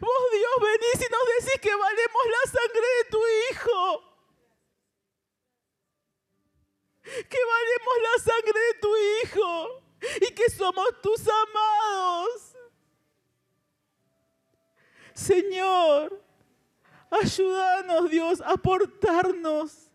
vos 0.00 0.30
Dios 0.32 0.52
venís 0.60 1.08
y 1.08 1.10
nos 1.10 1.26
decís 1.26 1.60
que 1.60 1.74
valemos 1.74 2.22
la 2.30 2.50
sangre 2.50 2.86
de 2.98 3.04
tu 3.10 3.26
Hijo. 3.26 4.04
Que 7.02 7.44
valemos 7.44 7.94
la 8.02 8.18
sangre 8.22 8.60
de 8.60 8.74
tu 8.74 8.96
Hijo 8.96 9.82
y 10.20 10.32
que 10.32 10.48
somos 10.50 11.00
tus 11.02 11.26
amados. 11.26 12.49
Señor, 15.20 16.18
ayúdanos 17.10 18.08
Dios 18.08 18.40
a 18.40 18.56
portarnos 18.56 19.90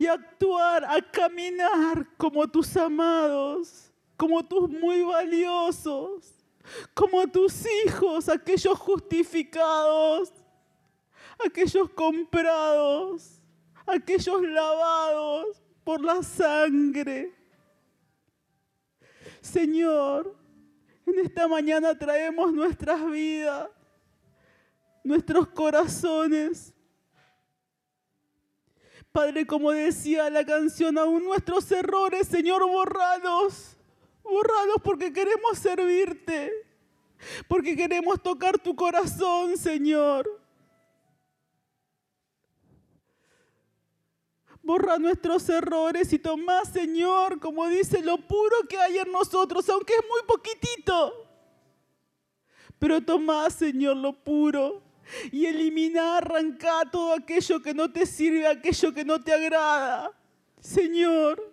y 0.00 0.06
actuar, 0.06 0.84
a 0.84 1.00
caminar 1.00 2.08
como 2.16 2.48
tus 2.48 2.76
amados, 2.76 3.92
como 4.16 4.44
tus 4.44 4.68
muy 4.68 5.02
valiosos, 5.02 6.34
como 6.92 7.24
tus 7.28 7.64
hijos, 7.84 8.28
aquellos 8.28 8.76
justificados, 8.76 10.32
aquellos 11.46 11.88
comprados, 11.90 13.40
aquellos 13.86 14.42
lavados 14.42 15.62
por 15.84 16.02
la 16.02 16.20
sangre. 16.24 17.32
Señor, 19.40 20.34
en 21.06 21.20
esta 21.20 21.46
mañana 21.46 21.96
traemos 21.96 22.52
nuestras 22.52 23.08
vidas, 23.08 23.68
nuestros 25.04 25.48
corazones 25.48 26.74
Padre, 29.14 29.46
como 29.46 29.70
decía 29.70 30.28
la 30.28 30.44
canción, 30.44 30.98
aún 30.98 31.22
nuestros 31.22 31.70
errores, 31.70 32.26
Señor, 32.26 32.66
borrados. 32.68 33.76
Borrados 34.24 34.78
porque 34.82 35.12
queremos 35.12 35.56
servirte. 35.56 36.50
Porque 37.46 37.76
queremos 37.76 38.20
tocar 38.20 38.58
tu 38.58 38.74
corazón, 38.74 39.56
Señor. 39.56 40.28
Borra 44.64 44.98
nuestros 44.98 45.48
errores 45.48 46.12
y 46.12 46.18
toma, 46.18 46.64
Señor, 46.64 47.38
como 47.38 47.68
dice, 47.68 48.02
lo 48.02 48.16
puro 48.16 48.56
que 48.68 48.78
hay 48.78 48.98
en 48.98 49.12
nosotros, 49.12 49.68
aunque 49.68 49.94
es 49.94 50.02
muy 50.08 50.22
poquitito. 50.26 51.24
Pero 52.80 53.00
toma, 53.00 53.48
Señor, 53.48 53.96
lo 53.96 54.12
puro 54.12 54.83
y 55.30 55.46
elimina, 55.46 56.18
arranca 56.18 56.82
todo 56.90 57.14
aquello 57.14 57.60
que 57.60 57.74
no 57.74 57.90
te 57.90 58.06
sirve, 58.06 58.46
aquello 58.46 58.92
que 58.92 59.04
no 59.04 59.20
te 59.20 59.32
agrada. 59.32 60.12
Señor, 60.60 61.52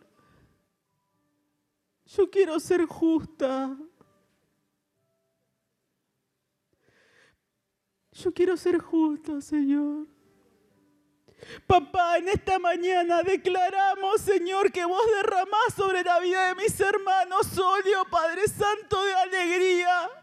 yo 2.06 2.30
quiero 2.30 2.60
ser 2.60 2.86
justa. 2.86 3.78
Yo 8.12 8.34
quiero 8.34 8.58
ser 8.58 8.78
justa, 8.80 9.42
Señor. 9.42 10.08
Papá, 11.66 12.18
en 12.18 12.30
esta 12.30 12.60
mañana 12.60 13.24
declaramos, 13.24 14.22
Señor, 14.22 14.72
que 14.72 14.86
vos 14.86 15.02
derramás 15.16 15.74
sobre 15.76 16.04
la 16.04 16.20
vida 16.20 16.48
de 16.48 16.56
mis 16.56 16.80
hermanos 16.80 17.58
óleo, 17.58 18.06
Padre 18.12 18.48
Santo, 18.48 19.04
de 19.04 19.14
alegría 19.14 20.21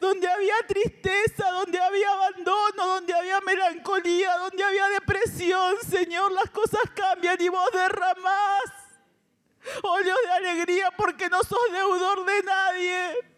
donde 0.00 0.28
había 0.28 0.54
tristeza, 0.66 1.50
donde 1.50 1.80
había 1.80 2.12
abandono, 2.12 2.86
donde 2.86 3.14
había 3.14 3.40
melancolía, 3.40 4.36
donde 4.36 4.62
había 4.62 4.88
depresión, 4.88 5.76
Señor, 5.88 6.32
las 6.32 6.50
cosas 6.50 6.82
cambian 6.94 7.40
y 7.40 7.48
vos 7.48 7.70
derramás 7.72 8.80
óleo 9.82 10.14
de 10.24 10.30
alegría 10.30 10.90
porque 10.96 11.28
no 11.28 11.42
sos 11.42 11.72
deudor 11.72 12.24
de 12.24 12.42
nadie. 12.42 13.30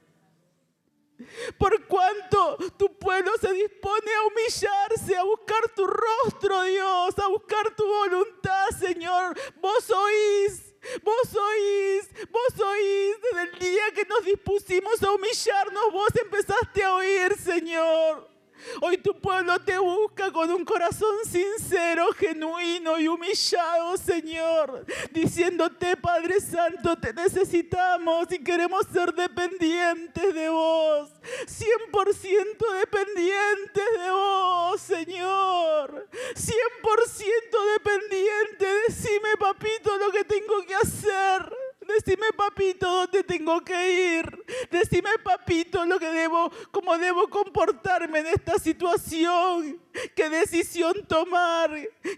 Por 1.56 1.86
cuanto 1.86 2.56
tu 2.76 2.98
pueblo 2.98 3.30
se 3.40 3.52
dispone 3.52 4.12
a 4.14 4.26
humillarse, 4.26 5.16
a 5.16 5.22
buscar 5.22 5.68
tu 5.74 5.86
rostro, 5.86 6.62
Dios, 6.62 7.18
a 7.18 7.28
buscar 7.28 7.74
tu 7.76 7.86
voluntad, 7.86 8.68
Señor, 8.78 9.38
vos 9.60 9.90
oís 9.90 10.71
Vos 11.02 11.34
oís, 11.34 12.08
vos 12.30 12.60
oís 12.60 13.16
desde 13.22 13.42
el 13.42 13.58
día 13.58 13.92
que 13.94 14.04
nos 14.04 14.24
dispusimos 14.24 15.02
a 15.02 15.12
humillarnos, 15.12 15.92
vos 15.92 16.10
empezaste 16.16 16.82
a 16.82 16.94
oír, 16.94 17.36
Señor. 17.38 18.31
Hoy 18.80 18.98
tu 18.98 19.14
pueblo 19.20 19.58
te 19.60 19.78
busca 19.78 20.30
con 20.32 20.50
un 20.50 20.64
corazón 20.64 21.14
sincero, 21.24 22.08
genuino 22.12 22.98
y 22.98 23.08
humillado, 23.08 23.96
Señor, 23.96 24.84
diciéndote, 25.12 25.96
Padre 25.96 26.40
Santo, 26.40 26.96
te 26.96 27.12
necesitamos 27.12 28.26
y 28.30 28.38
queremos 28.38 28.86
ser 28.92 29.12
dependientes 29.14 30.34
de 30.34 30.48
vos, 30.48 31.10
100% 31.46 32.80
dependientes 32.80 33.84
de 33.98 34.10
vos, 34.10 34.80
Señor, 34.80 36.08
100% 36.34 37.72
dependiente. 37.74 38.66
Decime, 38.88 39.36
papito, 39.38 39.96
lo 39.98 40.10
que 40.10 40.24
tengo 40.24 40.62
que 40.66 40.74
hacer. 40.74 41.61
Decime, 41.94 42.32
papito, 42.36 42.86
dónde 42.86 43.22
tengo 43.22 43.60
que 43.60 44.18
ir. 44.18 44.44
Decime, 44.70 45.10
papito, 45.22 45.84
lo 45.84 45.98
que 45.98 46.10
debo, 46.10 46.50
cómo 46.70 46.96
debo 46.96 47.28
comportarme 47.28 48.20
en 48.20 48.26
esta 48.28 48.58
situación. 48.58 49.80
¿Qué 50.14 50.30
decisión 50.30 50.94
tomar? 51.06 51.70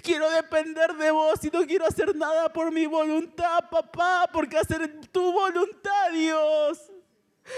Quiero 0.02 0.30
depender 0.30 0.94
de 0.94 1.10
vos 1.10 1.42
y 1.44 1.50
no 1.50 1.66
quiero 1.66 1.86
hacer 1.86 2.14
nada 2.14 2.52
por 2.52 2.70
mi 2.70 2.86
voluntad, 2.86 3.68
papá, 3.70 4.28
porque 4.32 4.58
hacer 4.58 5.00
tu 5.10 5.32
voluntad, 5.32 6.10
Dios 6.12 6.93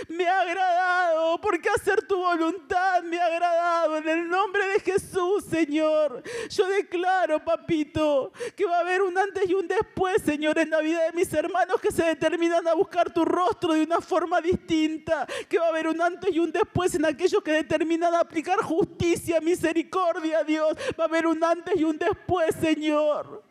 me 0.09 0.27
ha 0.27 0.41
agradado, 0.41 1.41
porque 1.41 1.69
hacer 1.69 2.03
tu 2.07 2.17
voluntad 2.17 3.03
me 3.03 3.19
ha 3.19 3.27
agradado. 3.27 3.97
En 3.99 4.09
el 4.09 4.29
nombre 4.29 4.67
de 4.67 4.81
Jesús, 4.81 5.45
Señor, 5.49 6.23
yo 6.49 6.67
declaro, 6.69 7.45
papito, 7.45 8.33
que 8.55 8.65
va 8.65 8.79
a 8.79 8.81
haber 8.81 9.03
un 9.03 9.17
antes 9.17 9.49
y 9.49 9.55
un 9.55 9.69
después, 9.69 10.23
Señor, 10.23 10.59
en 10.59 10.71
la 10.71 10.81
vida 10.81 11.05
de 11.05 11.13
mis 11.13 11.33
hermanos 11.33 11.81
que 11.81 11.93
se 11.93 12.05
determinan 12.05 12.67
a 12.67 12.75
buscar 12.75 13.13
tu 13.13 13.25
rostro 13.25 13.75
de 13.75 13.83
una 13.83 14.01
forma 14.01 14.41
distinta. 14.41 15.27
Que 15.49 15.59
va 15.59 15.67
a 15.67 15.69
haber 15.69 15.89
un 15.89 16.01
antes 16.01 16.35
y 16.35 16.39
un 16.39 16.51
después 16.51 16.95
en 16.95 17.05
aquellos 17.05 17.43
que 17.43 17.53
determinan 17.53 18.15
a 18.15 18.21
aplicar 18.21 18.61
justicia, 18.63 19.41
misericordia, 19.41 20.43
Dios. 20.45 20.77
Va 20.99 21.05
a 21.05 21.07
haber 21.07 21.27
un 21.27 21.43
antes 21.43 21.77
y 21.77 21.85
un 21.85 21.99
después, 21.99 22.55
Señor. 22.61 23.46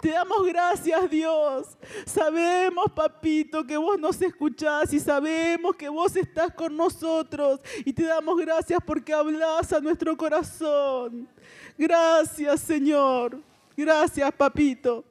Te 0.00 0.10
damos 0.10 0.46
gracias, 0.46 1.10
Dios. 1.10 1.78
Sabemos, 2.04 2.86
papito, 2.94 3.66
que 3.66 3.76
vos 3.76 3.98
nos 3.98 4.20
escuchás 4.20 4.92
y 4.92 5.00
sabemos 5.00 5.76
que 5.76 5.88
vos 5.88 6.14
estás 6.16 6.52
con 6.54 6.76
nosotros. 6.76 7.60
Y 7.84 7.92
te 7.92 8.04
damos 8.04 8.36
gracias 8.38 8.78
porque 8.84 9.12
hablas 9.12 9.72
a 9.72 9.80
nuestro 9.80 10.16
corazón. 10.16 11.28
Gracias, 11.76 12.60
Señor. 12.60 13.40
Gracias, 13.76 14.32
papito. 14.32 15.04